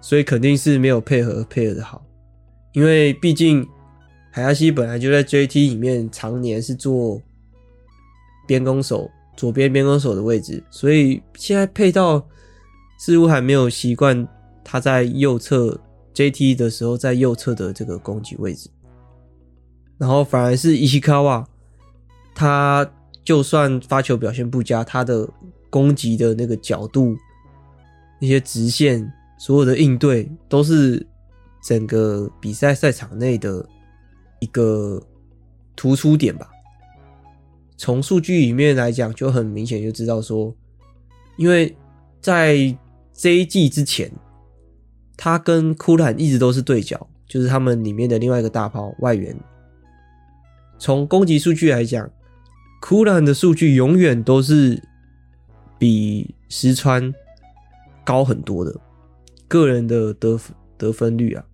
[0.00, 2.00] 所以肯定是没有配合配合的好，
[2.74, 3.66] 因为毕竟
[4.30, 7.20] 海亚西本来就在 JT 里面常年是做
[8.46, 12.24] 边攻手，左边边攻手的位置，所以现在配到
[13.00, 14.28] 似乎还没有习惯
[14.62, 15.76] 他在右侧
[16.14, 18.70] JT 的时候在右侧的这个攻击位置。
[20.02, 21.46] 然后反而是伊西卡瓦，
[22.34, 22.84] 他
[23.22, 25.28] 就算发球表现不佳，他的
[25.70, 27.16] 攻击的那个角度、
[28.20, 31.06] 那些直线、所有的应对，都是
[31.62, 33.64] 整个比赛赛场内的
[34.40, 35.00] 一个
[35.76, 36.50] 突出点吧。
[37.76, 40.52] 从数据里面来讲，就很明显就知道说，
[41.36, 41.72] 因为
[42.20, 42.76] 在
[43.12, 44.10] 这一季之前，
[45.16, 49.32] 他跟库兰一直都是对角，就是他们里面的另外一个大炮外援。
[50.82, 52.10] 从攻击数据来讲，
[52.80, 54.82] 库兰的数据永远都是
[55.78, 57.14] 比石川
[58.02, 58.80] 高很多的
[59.46, 60.36] 个人的得
[60.76, 61.44] 得分率啊。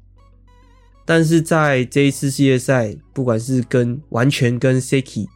[1.04, 5.26] 但是在这一次世界赛，不管是跟完全跟 Seki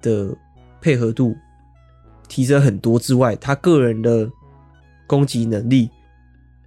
[0.00, 0.34] 的
[0.80, 1.36] 配合度
[2.28, 4.30] 提升很多之外，他个人的
[5.06, 5.90] 攻击能力、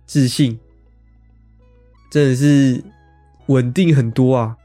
[0.06, 0.60] 自信
[2.12, 2.84] 真的是
[3.48, 4.56] 稳定很多啊。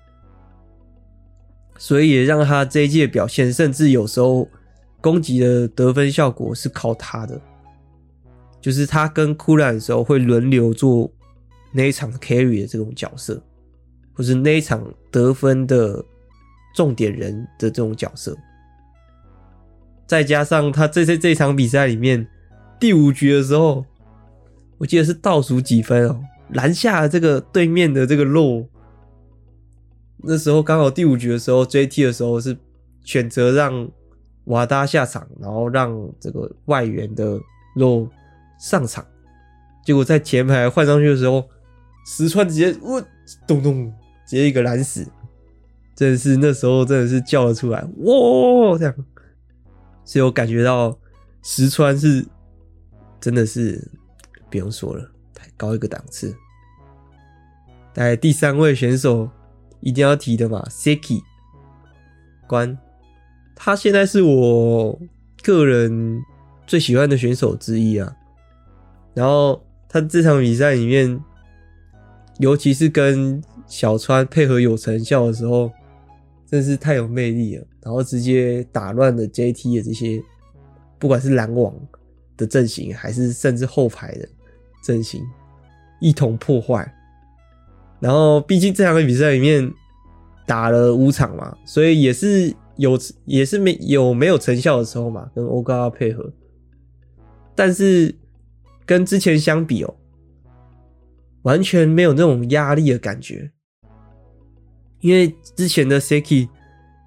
[1.83, 4.47] 所以也让他这一季的表现，甚至有时候
[5.01, 7.41] 攻击的得分效果是靠他的，
[8.61, 11.11] 就是他跟库兰的时候会轮流做
[11.73, 13.43] 那一场 carry 的这种角色，
[14.13, 16.05] 或是那一场得分的
[16.77, 18.37] 重点人的这种角色。
[20.07, 22.29] 再加上他这这这场比赛里面
[22.79, 23.83] 第五局的时候，
[24.77, 28.69] 我记得是倒数几分哦，拦下这个对面的这个漏。
[30.23, 32.57] 那时候刚好第五局的时候，JT 的时候是
[33.03, 33.89] 选择让
[34.45, 37.41] 瓦达下场，然后让这个外援的
[37.75, 38.09] 肉
[38.59, 39.05] 上场。
[39.85, 41.49] 结果在前排换上去的时候，
[42.07, 43.03] 石川直接我
[43.47, 43.91] 咚咚
[44.27, 45.07] 直接一个拦死，
[45.95, 48.95] 真的是那时候真的是叫了出来，哇这样，
[50.05, 50.99] 所以我感觉到
[51.43, 52.27] 石川是
[53.21, 53.91] 真的是
[54.51, 56.37] 不用说了，太高一个档次。
[57.95, 59.31] 大概第三位选手。
[59.81, 61.23] 一定要提的嘛，Seki
[62.47, 62.77] 关，
[63.55, 64.99] 他现在是我
[65.43, 66.23] 个人
[66.67, 68.15] 最喜欢的选手之一啊。
[69.15, 71.21] 然后他这场比赛里面，
[72.39, 75.71] 尤其是跟小川配合有成效的时候，
[76.47, 77.67] 真是太有魅力了。
[77.83, 80.23] 然后直接打乱了 JT 的这些，
[80.99, 81.75] 不管是拦网
[82.37, 84.29] 的阵型，还是甚至后排的
[84.85, 85.23] 阵型，
[86.01, 86.95] 一同破坏。
[88.01, 89.71] 然后，毕竟这两个比赛里面
[90.47, 96.33] 打了五场嘛，所以也是有也是没有没有成效的时候嘛，跟欧高配合。
[97.55, 98.15] 但是
[98.87, 99.95] 跟之前相比哦，
[101.43, 103.51] 完全没有那种压力的感觉。
[105.01, 106.49] 因为之前的 Seki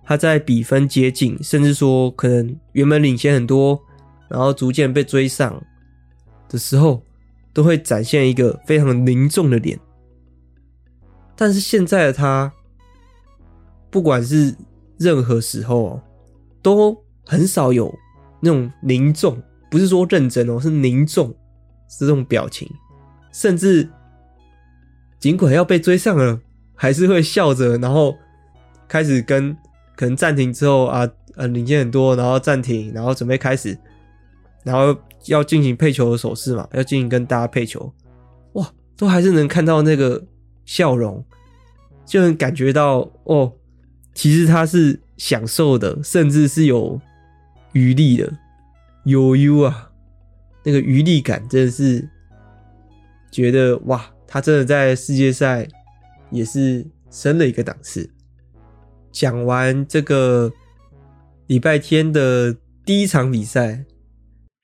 [0.04, 3.82] 他在比分接近，甚至说可能原本领先很多，
[4.30, 5.60] 然后逐渐被追上
[6.48, 7.04] 的时候，
[7.52, 9.80] 都会展现一个非常凝重的脸。
[11.36, 12.52] 但是现在的他，
[13.90, 14.56] 不管是
[14.98, 16.00] 任何时候，
[16.62, 17.94] 都很少有
[18.42, 21.30] 那种凝重，不是说认真哦，是凝重，
[21.90, 22.70] 是这种表情，
[23.32, 23.90] 甚至
[25.20, 26.40] 尽管要被追上了，
[26.76, 28.16] 还是会笑着，然后
[28.88, 29.56] 开始跟
[29.96, 33.78] 可能暂停之后啊，呃，领先很多，然后暂停，然后准备开始，
[34.64, 34.96] 然后
[35.28, 37.92] 要进行配球的手势嘛，要进行跟大家配球，
[38.54, 40.24] 哇，都还是能看到那个
[40.66, 41.24] 笑容，
[42.06, 43.54] 就能感觉到哦，
[44.14, 47.00] 其实他是享受的，甚至是有
[47.74, 48.32] 余力的，
[49.06, 49.92] 悠悠啊，
[50.64, 52.10] 那个余力感真的是
[53.32, 55.68] 觉得哇，他真的在世界赛
[56.30, 58.10] 也是升了一个档次。
[59.12, 60.52] 讲完这个
[61.46, 63.86] 礼拜天的第一场比赛，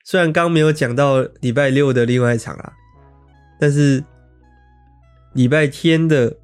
[0.04, 2.72] 虽然刚没有讲到礼拜六的另外一场啦，
[3.60, 4.02] 但是
[5.32, 6.36] 礼拜天的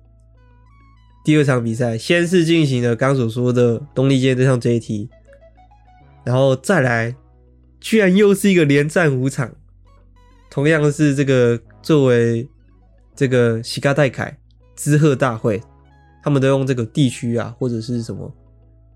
[1.25, 5.09] 第二场比赛，先是进行了刚所说的东丽街对上 JT，
[6.25, 7.17] 然后再来，
[7.81, 9.55] 居然又是一个连战五场，
[10.51, 12.49] 同样是这个作为
[13.15, 14.39] 这个西嘎代凯
[14.75, 15.63] 滋贺大会。
[16.23, 18.35] 他们都用这个地区啊，或者是什么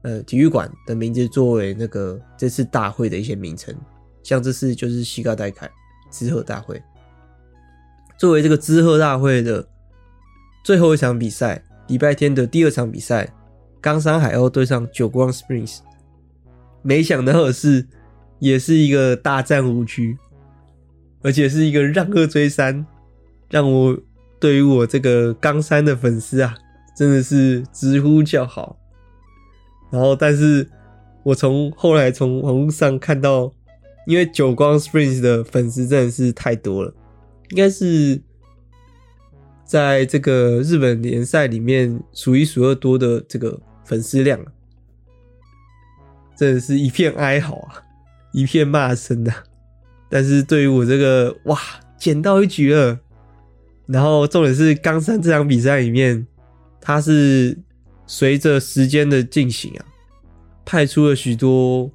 [0.02, 3.72] 呃体育馆的名字作为那个这次大会的一些名称，
[4.24, 5.70] 像这次就是西嘎代凯
[6.10, 6.82] 滋贺大会，
[8.18, 9.64] 作为这个滋贺大会的
[10.62, 13.32] 最后一场比赛，礼拜天的第二场比赛，
[13.80, 15.78] 冈山海鸥对上久光 Springs，
[16.82, 17.86] 没想到的是，
[18.38, 20.16] 也是一个大战五局，
[21.22, 22.86] 而且是一个让二追三，
[23.48, 23.98] 让我
[24.38, 26.54] 对于我这个冈山的粉丝啊。
[26.96, 28.76] 真的是直呼叫好，
[29.90, 30.68] 然后，但是
[31.22, 33.50] 我从后来从网络上看到，
[34.06, 36.92] 因为久光 Springs 的粉丝真的是太多了，
[37.50, 38.20] 应该是
[39.70, 44.36] 在这个日本联赛里面数一数二多的这个粉丝量，
[46.36, 47.80] 真的是一片哀嚎啊，
[48.32, 49.44] 一片骂声啊。
[50.08, 51.56] 但是对于我这个哇，
[51.96, 52.98] 捡到一局了，
[53.86, 56.26] 然后重点是冈山这场比赛里面。
[56.80, 57.56] 他是
[58.08, 59.86] 随着时间的进行啊，
[60.64, 61.88] 派出了许多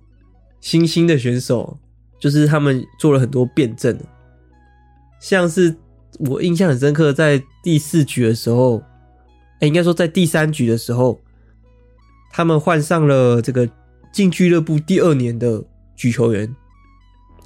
[0.62, 1.78] 新兴的选手，
[2.22, 4.00] 就是他们做了很多辩证，
[5.20, 5.76] 像是
[6.20, 8.82] 我印象很深刻，在第四局的时候，
[9.60, 11.20] 哎、应该说在第三局的时候，
[12.32, 13.70] 他们换上了这个
[14.12, 15.64] 进俱乐部第二年的
[15.96, 16.56] 举球员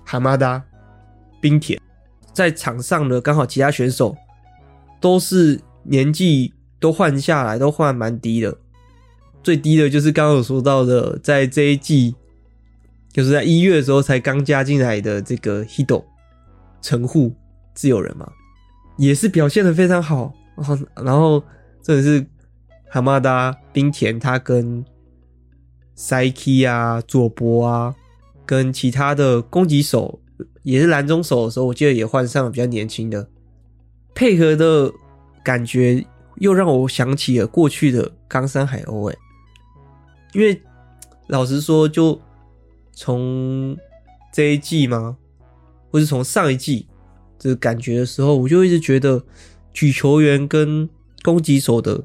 [0.05, 0.63] 蛤蟆达
[1.41, 1.79] 冰田，
[2.33, 4.15] 在场上的刚好其他选手
[4.99, 6.53] 都是年纪。
[6.81, 8.57] 都换下来，都换蛮低的，
[9.43, 12.15] 最低的就是刚刚有说到的，在这一季，
[13.11, 16.05] 就是在一月的时候才刚加进来的这个 Hito
[16.81, 17.35] 神户
[17.73, 18.31] 自由人嘛，
[18.99, 20.31] 也是表现的非常好。
[21.03, 21.43] 然后
[21.81, 22.23] 真的是
[22.87, 24.85] 蛤蟆达冰田，他跟
[25.97, 27.95] Saiki 啊、佐伯啊，
[28.45, 30.19] 跟其他的攻击手，
[30.61, 33.27] 也是蓝中手的时候，我记得也换上了比较年轻的，
[34.13, 34.91] 配合的
[35.43, 36.05] 感觉。
[36.35, 39.17] 又让我想起了过去的冈山海鸥，哎，
[40.31, 40.61] 因为
[41.27, 42.17] 老实说，就
[42.93, 43.77] 从
[44.31, 45.17] 这一季嘛，
[45.91, 46.87] 或是从上一季
[47.39, 49.23] 这个感觉的时候，我就一直觉得
[49.73, 50.87] 举球员跟
[51.23, 52.03] 攻击手的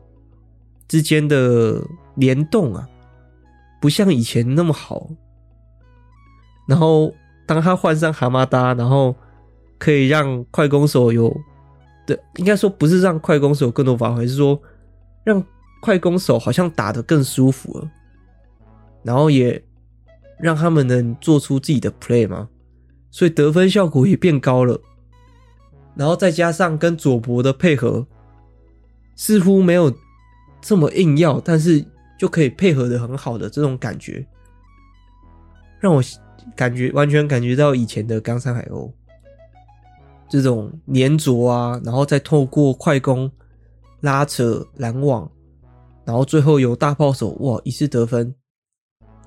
[0.88, 1.82] 之间的
[2.14, 2.88] 联动啊，
[3.80, 5.10] 不像以前那么好。
[6.66, 7.12] 然后
[7.46, 9.14] 当他换上蛤蟆搭，然后
[9.76, 11.36] 可以让快攻手有。
[12.06, 14.60] 对，应该说不是让快攻手有更多发挥，是说
[15.24, 15.44] 让
[15.80, 17.90] 快攻手好像打得更舒服了，
[19.02, 19.62] 然后也
[20.38, 22.48] 让他们能做出自己的 play 嘛，
[23.10, 24.80] 所以得分效果也变高了。
[25.96, 28.06] 然后再加上跟佐伯的配合，
[29.16, 29.94] 似乎没有
[30.60, 31.84] 这么硬要，但是
[32.18, 34.26] 就可以配合的很好的这种感觉，
[35.80, 36.02] 让我
[36.56, 38.90] 感觉完全感觉到以前的冈山海鸥。
[40.28, 43.30] 这种粘着啊，然后再透过快攻
[44.00, 45.30] 拉扯拦网，
[46.04, 48.34] 然后最后由大炮手哇一次得分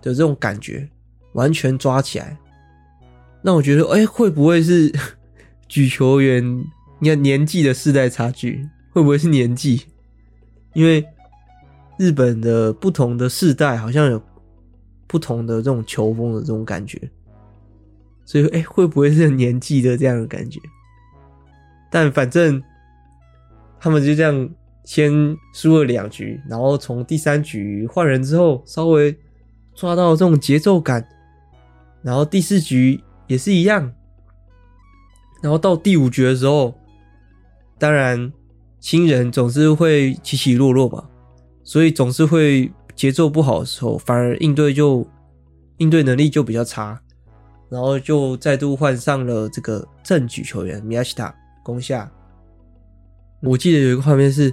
[0.02, 0.90] 的这种感觉，
[1.34, 2.38] 完全抓起来。
[3.42, 4.92] 那我觉得，哎，会不会是
[5.68, 6.66] 举球员？
[7.00, 9.84] 你看年纪的世代差距，会不会是年纪？
[10.74, 11.06] 因为
[11.98, 14.22] 日本的不同的世代好像有
[15.06, 17.00] 不同的这种球风的这种感觉，
[18.26, 20.60] 所以，哎，会不会是年纪的这样的感觉？
[21.92, 22.62] 但反正
[23.80, 24.50] 他们就这样
[24.84, 29.16] 先输了两局，然后从第三局换人之后，稍微
[29.76, 31.08] 抓到这种节奏感，
[32.02, 33.94] 然后第四局也是一样，
[35.42, 36.74] 然后到第五局的时候，
[37.78, 38.32] 当然
[38.80, 41.08] 新人总是会起起落落嘛，
[41.64, 45.08] 所以总是会节奏不好的时候，反而应对就
[45.78, 47.00] 应对能力就比较差，
[47.70, 52.12] 然后就再度换上了这个正举球员宫下攻下。
[53.42, 54.52] 我记得有一个画面是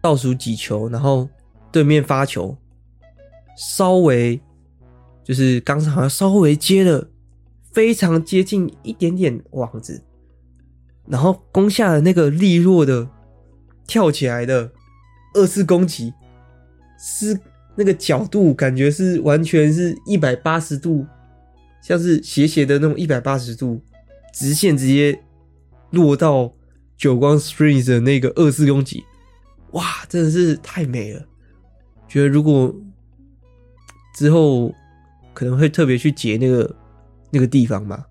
[0.00, 1.28] 倒数几球，然后
[1.72, 2.56] 对面发球，
[3.56, 4.40] 稍微
[5.24, 7.04] 就是刚才好像稍微接了
[7.74, 10.02] 非常接近一点点网子，
[11.06, 13.10] 然后攻下了那个利落的
[13.86, 14.72] 跳起来的
[15.34, 16.14] 二次攻击，
[16.98, 17.38] 是
[17.76, 21.04] 那个角度感觉是完全是一百八十度，
[21.82, 23.82] 像是斜斜的那种一百八十度
[24.32, 25.20] 直线直接
[25.90, 26.54] 落到。
[26.96, 29.02] 久光 Springs 的那个二次攻击，
[29.72, 31.26] 哇，真的是太美了！
[32.06, 32.72] 觉得如果
[34.14, 34.72] 之后
[35.34, 36.72] 可能会特别去截那个
[37.34, 38.06] 那个地方嘛，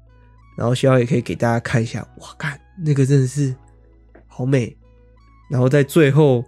[0.58, 3.56] 然后希望也可以给大家看一下，哇，看那个真的是
[4.28, 4.76] 好美！
[5.50, 6.44] 然后在最后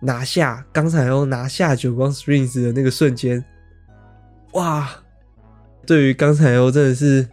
[0.00, 3.44] 拿下刚才要拿下久光 Springs 的那个瞬间，
[4.52, 4.88] 哇，
[5.84, 7.28] 对于刚才哦真的是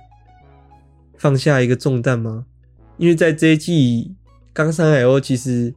[1.18, 2.46] 放下一个重担吗？
[2.98, 4.16] 因为在这一季，
[4.54, 5.74] 冈山海鸥其实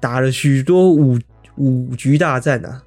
[0.00, 1.18] 打了许多五
[1.56, 2.82] 五局大战啊，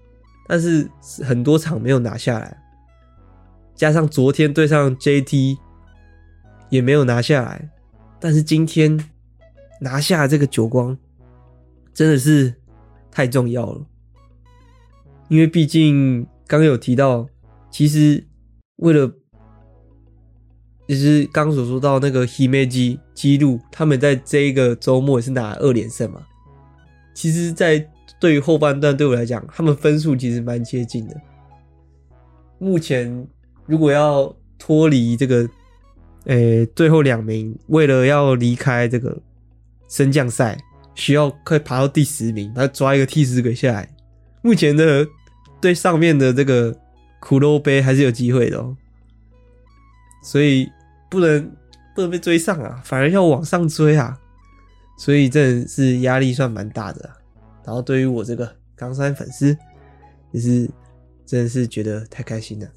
[0.48, 0.90] 但是
[1.24, 2.58] 很多场没有拿下来，
[3.80, 5.58] 加上昨天对上 JT
[6.70, 7.72] 也没有拿下来，
[8.20, 9.10] 但是今天
[9.80, 10.98] 拿下这个九光，
[11.94, 12.54] 真的是
[13.10, 13.86] 太重要了。
[15.30, 17.30] 因为毕竟刚有提到，
[17.72, 18.28] 其实
[18.76, 19.14] 为了。
[20.90, 26.26] 其实刚所说到那个 Himeji 记录，他们在这一个周末也是拿二连胜嘛。
[27.14, 27.88] 其实，在
[28.20, 31.16] 对于后半段对我来讲，他们分数其实蛮接近的。
[32.58, 33.28] 目前
[33.70, 35.48] 如果要脱离这个，
[36.26, 39.18] 诶、最后两名，为了要离开这个
[39.88, 40.58] 升降赛，
[40.96, 43.88] 需要快爬到第十名，他抓一个替死鬼下来。
[44.42, 45.08] 目前的
[45.62, 46.76] 对上面的这个
[47.22, 48.76] 苦肉杯还是有机会的哦，
[50.24, 50.70] 所以。
[51.12, 51.52] 不能
[51.96, 54.16] 不能被追上啊，反而要往上追啊，
[54.96, 57.10] 所以真的是压力算蛮大的。
[57.66, 59.58] 然后对于我这个冈山粉丝，
[60.32, 60.70] 也是
[61.26, 62.68] 真的是觉得太开心了。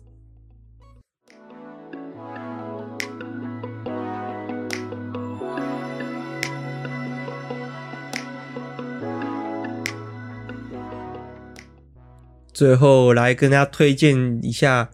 [12.52, 14.90] 最后来跟大家推荐一下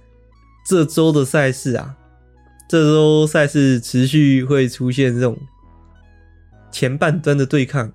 [0.67, 1.97] 这周的赛事啊。
[2.69, 5.39] 这周赛事持续会出现这种
[6.71, 7.93] 前半段的对抗，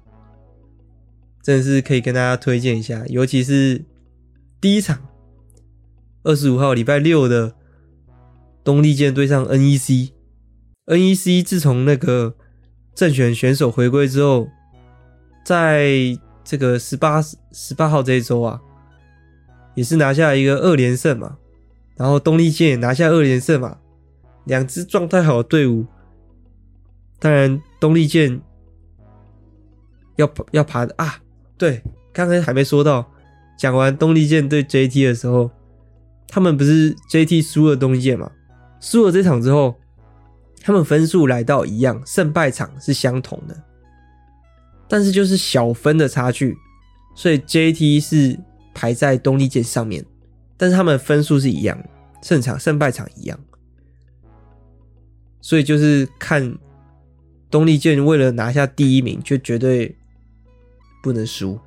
[1.44, 3.06] 真的是可以跟大家推荐一下。
[3.08, 3.86] 尤其是
[4.60, 5.00] 第一场，
[6.24, 7.54] 二十五号礼拜六的
[8.64, 10.12] 东丽舰对上 NEC。
[10.88, 12.36] NEC 自从那个
[12.96, 14.48] 正选选手回归之后，
[15.46, 18.60] 在这个十八十八号这一周啊，
[19.76, 21.38] 也是拿下一个二连胜嘛。
[21.96, 23.78] 然后东丽健也拿下二连胜嘛。
[24.46, 25.86] 两支状态好的队伍，
[27.20, 28.42] 当然东丽健
[30.18, 31.22] 要要爬啊！
[31.58, 33.10] 对，刚才还没说到，
[33.58, 35.50] 讲完东丽健对 JT 的时候，
[36.28, 38.30] 他们不是 JT 输了东丽健嘛？
[38.82, 39.76] 输了这场之后，
[40.62, 43.56] 他们分数来到一样，胜败场是相同的，
[44.90, 46.58] 但是就是小分的差距，
[47.16, 48.38] 所以 JT 是
[48.74, 50.06] 排在东丽健上面，
[50.58, 51.78] 但是他们分数是一样，
[52.22, 53.40] 胜场胜败场一样。
[55.42, 56.58] 所以就是看
[57.52, 59.96] 东丽健为了拿下第一名，就绝对
[61.02, 61.60] 不能输。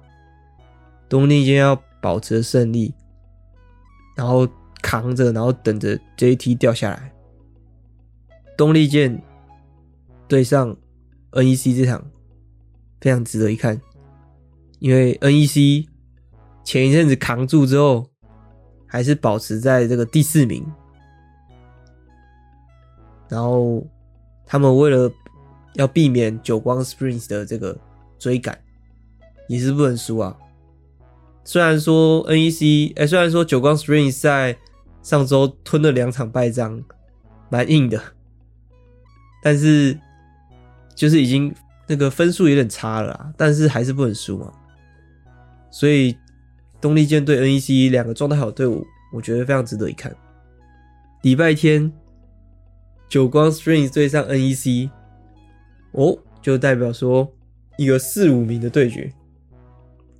[1.08, 2.92] 东丽健要保持胜利，
[4.16, 4.48] 然后
[4.82, 7.12] 扛着，然后等着 JT 掉下来。
[8.56, 9.22] 东丽健
[10.26, 10.76] 对上
[11.32, 12.04] NEC 这场
[13.00, 13.78] 非常值得一看，
[14.78, 15.86] 因为 NEC
[16.66, 18.10] 前一阵子扛住之后，
[18.88, 20.66] 还是保持在这个第四名。
[23.28, 23.86] 然后
[24.44, 25.08] 他们为了
[25.74, 27.78] 要避免久光 Springs 的这个
[28.18, 28.58] 追赶，
[29.46, 30.36] 也是不能输啊。
[31.44, 34.58] 虽然说 NEC，哎，虽然说久光 Springs 在
[35.02, 36.82] 上周吞了两场败仗，
[37.48, 38.02] 蛮硬的，
[39.40, 39.96] 但是
[40.96, 41.54] 就是已经
[41.86, 44.52] 那个分数有点差了啦，但是还是不能输嘛。
[45.70, 46.16] 所以
[46.86, 50.14] 中立舰对 NEC 两个状态好的队伍，我觉得非常值得一看。
[51.22, 51.92] 礼拜天。
[53.08, 54.90] 久光 Springs 对上 NEC，
[55.92, 57.32] 哦，就代表说
[57.76, 59.12] 一个四五名的对决。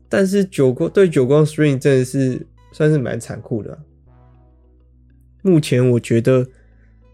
[0.08, 3.76] 但是久光对久光 Springs 真的是算是蛮残酷的。
[5.42, 6.46] 目前我觉得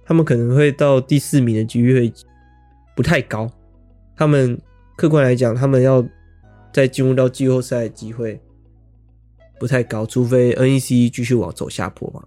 [0.05, 2.13] 他们可能会到第四名的机会
[2.95, 3.51] 不太高。
[4.15, 4.61] 他们
[4.97, 6.07] 客观来讲，他们要
[6.71, 8.39] 再进入到季后赛的机会
[9.63, 12.25] 不太高，除非 NEC 继续往走下坡嘛。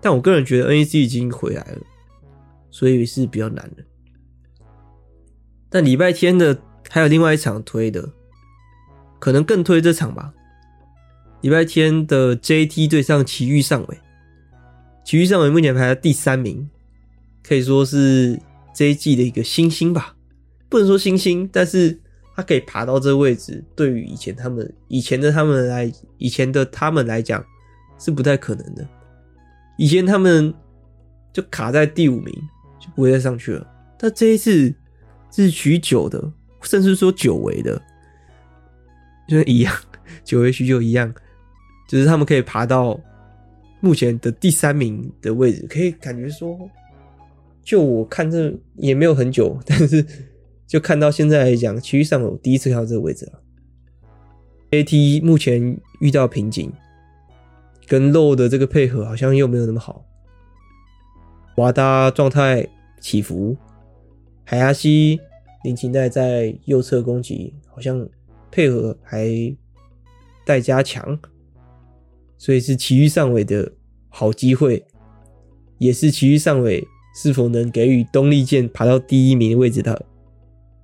[0.00, 1.78] 但我个人觉得 NEC 已经回来了。
[2.70, 3.84] 所以是比较难的。
[5.68, 6.58] 但礼拜天的
[6.88, 8.08] 还有另外一场推的，
[9.18, 10.32] 可能更推这场吧。
[11.42, 13.98] 礼拜天的 JT 对上奇遇上尾，
[15.04, 16.70] 奇遇上尾目前排在第三名，
[17.42, 18.40] 可以说是
[18.74, 20.16] 这一季的一个新星吧。
[20.70, 22.00] 不能说新星，但是
[22.40, 27.44] 他可以爬到这个位置，对于以前他们、以前的他们来、以前的他们来讲
[27.98, 28.88] 是不太可能的。
[29.76, 30.54] 以前他们
[31.34, 32.34] 就卡在第五名，
[32.80, 33.66] 就不会再上去了。
[33.98, 34.74] 但这一次
[35.30, 36.32] 是许久的，
[36.62, 37.78] 甚至说久违的，
[39.28, 39.76] 就是一样，
[40.24, 41.12] 久违许久一样，
[41.90, 42.98] 就是他们可以爬到
[43.80, 46.58] 目前的第三名的位置，可以感觉说，
[47.62, 50.02] 就我看这也没有很久，但是。
[50.70, 53.42] 就看到现在来讲，其实上我第一次看到这个位置了。
[54.70, 56.72] AT 目前遇到瓶颈，
[57.88, 60.06] 跟肉的这个配合好像又没有那么好。
[61.56, 62.64] 瓦达状态
[63.00, 63.56] 起伏，
[64.44, 65.18] 海牙西
[65.64, 68.08] 林琴代在右侧攻击，好像
[68.52, 69.26] 配合还
[70.46, 71.18] 待加强，
[72.38, 73.72] 所以是埼玉上尾的
[74.08, 74.86] 好机会，
[75.78, 80.06] 也是埼玉上尾是否能给予东丽箭爬到第一名的位置的。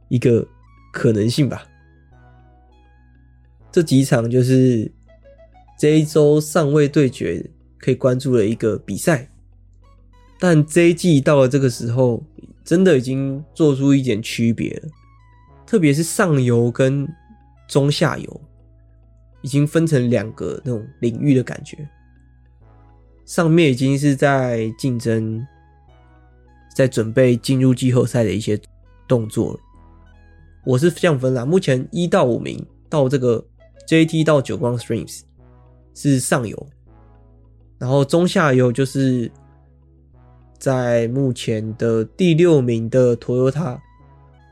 [0.09, 0.47] 一个
[0.93, 1.67] 可能性吧。
[3.73, 4.91] 这几场就是
[5.79, 7.45] 这一周上位对决
[7.79, 9.29] 可以关注的一个比赛，
[10.39, 12.23] 但这一季到了这个时候，
[12.65, 14.89] 真的已经做出一点区别了。
[15.67, 17.07] 特别是上游跟
[17.69, 18.41] 中下游，
[19.43, 21.77] 已经分成两个那种领域的感觉。
[23.27, 25.45] 上面已经是在竞争，
[26.75, 28.59] 在准备进入季后赛的一些
[29.09, 29.61] 动作了。
[30.67, 33.43] 我是这样分啦，目前一到五名到这个
[33.87, 35.21] JT 到久光 Streams
[35.95, 36.67] 是上游，
[37.79, 39.31] 然后中下游就是
[40.59, 43.79] 在目前的第六名的 Toyota，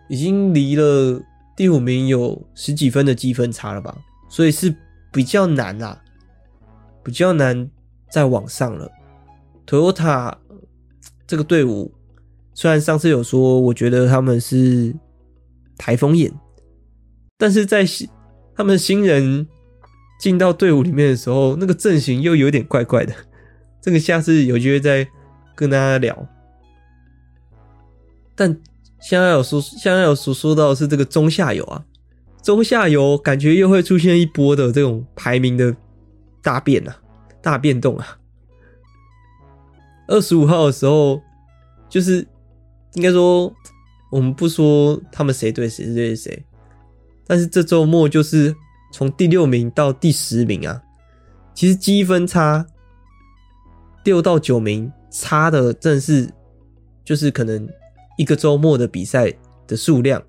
[0.09, 1.21] 已经离了
[1.57, 3.93] 第五名有十几分的积分差了吧，
[4.29, 4.73] 所以是
[5.11, 6.01] 比较难啦，
[7.03, 7.69] 比较难
[8.09, 8.89] 再往上了。
[9.67, 10.33] Toyota
[11.27, 11.93] 这个队伍
[12.55, 14.95] 虽然上次有说，我觉得他们是。
[15.77, 16.33] 台风眼，
[17.37, 18.09] 但是在新
[18.55, 19.47] 他们新人
[20.21, 23.13] 进到队伍里面的时候，那个阵型又有点怪怪的。
[23.81, 25.07] 这个下次有机会再
[25.55, 26.27] 跟大家聊。
[28.35, 28.57] 但
[29.01, 31.85] 现在有说，现在有所说到是这个中下游啊，
[32.43, 35.75] 中下游感觉又会出现一波的这种排名的
[36.41, 36.97] 大变啊，
[37.43, 38.19] 大变动啊。
[40.07, 41.21] 二十五号的时候，
[41.89, 42.27] 就是
[42.95, 43.53] 应该说。
[44.15, 46.41] 我们不说他们谁对谁是对谁，
[47.27, 48.55] 但是这周末就是
[48.93, 50.81] 从第六名到第十名啊，
[51.53, 52.65] 其实积分差
[54.05, 56.33] 六到九名差的正是
[57.05, 57.69] 就是可能
[58.17, 59.35] 一个周末的比赛
[59.67, 60.23] 的数量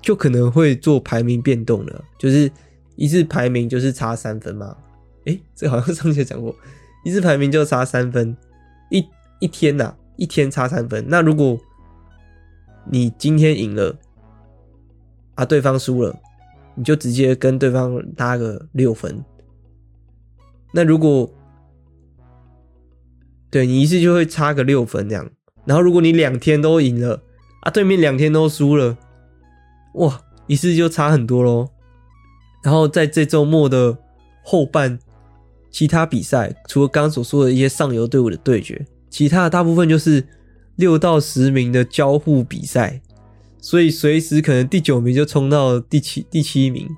[0.00, 2.48] 就可能会做排名变动了，就是
[2.94, 4.76] 一次排名就是差三分嘛。
[5.24, 6.54] 诶，这好像上期讲过，
[7.04, 8.36] 一次排名就差三分，
[8.92, 9.04] 一
[9.40, 11.04] 一天呐、一天差三分。
[11.08, 11.58] 那如果
[12.88, 13.96] 你今天赢了
[15.34, 16.16] 啊，对方输了，
[16.74, 19.24] 你就直接跟对方拉个六分。
[20.72, 21.28] 那如果
[23.50, 25.28] 对你一次就会差个六分这样，
[25.64, 27.20] 然后如果你两天都赢了
[27.62, 28.96] 啊，对面两天都输了，
[29.94, 31.68] 哇，一次就差很多喽。
[32.62, 33.98] 然后在这周末的
[34.44, 34.98] 后半，
[35.70, 40.24] 其他比赛除了刚刚所说的一些上游队伍的对决，其他的大部分就是。
[40.76, 43.00] 六到十名的交互比赛，
[43.58, 46.88] 所以随时可能第九名就冲到第七第七名，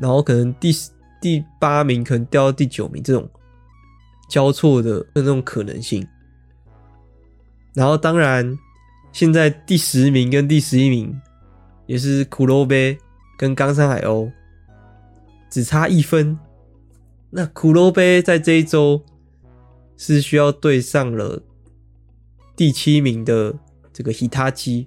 [0.00, 0.72] 然后可能第
[1.20, 3.28] 第八名可能掉到第九名，这种
[4.28, 6.06] 交错的那种可能性。
[7.74, 8.56] 然后当然，
[9.12, 11.20] 现在第十名跟第十一名
[11.86, 12.74] 也是黒部
[13.36, 14.30] 跟冈山海鸥
[15.50, 16.38] 只差一分。
[17.30, 19.02] 那黒部在这一周
[19.96, 21.42] 是需要对上了。
[22.56, 23.54] 第七名的
[23.92, 24.86] 这个 Hitachi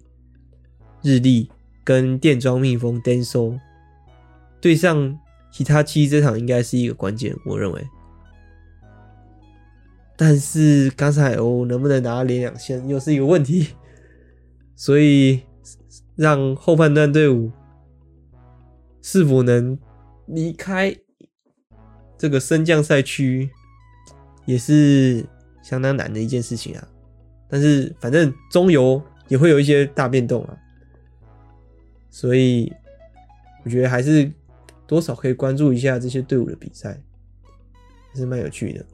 [1.01, 1.49] 日立
[1.83, 3.59] 跟电装蜜蜂 Denso
[4.61, 5.19] 对上
[5.53, 7.87] Hitachi 这场应该是一个关键，我认为。
[10.15, 13.67] 但是刚才海鸥能不能拿连两线又是一个问题，
[14.75, 15.41] 所以
[16.15, 17.51] 让后半段队伍
[19.01, 19.77] 是否能
[20.25, 20.95] 离开
[22.17, 23.49] 这个升降赛区
[24.45, 25.25] 也是
[25.61, 26.87] 相当难的一件事情啊。
[27.49, 30.57] 但是反正中游也会有一些大变动啊，
[32.09, 32.71] 所以
[33.63, 34.31] 我觉得还是
[34.85, 36.99] 多少可以关注一下这些队伍的比赛，
[38.13, 38.85] 还是蛮有趣的。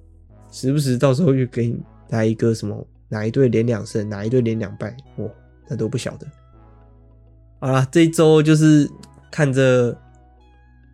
[0.51, 5.27] 时不时到时候就给你来一个什么哪一队连两胜，哪一队连两败，哇，
[5.67, 6.27] 那都不晓得。
[7.59, 8.89] 好啦，这一周就是
[9.31, 9.97] 看着，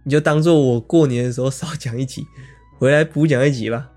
[0.03, 2.23] 你就当做我过年的时候少讲一集，
[2.77, 3.89] 回来补讲一集吧。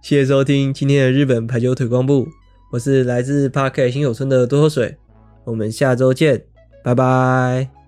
[0.00, 2.26] 谢谢收听今天的日本排球推广部，
[2.72, 4.96] 我是来自 Park 新手村的多喝水，
[5.44, 6.42] 我们下周见，
[6.82, 7.81] 拜拜。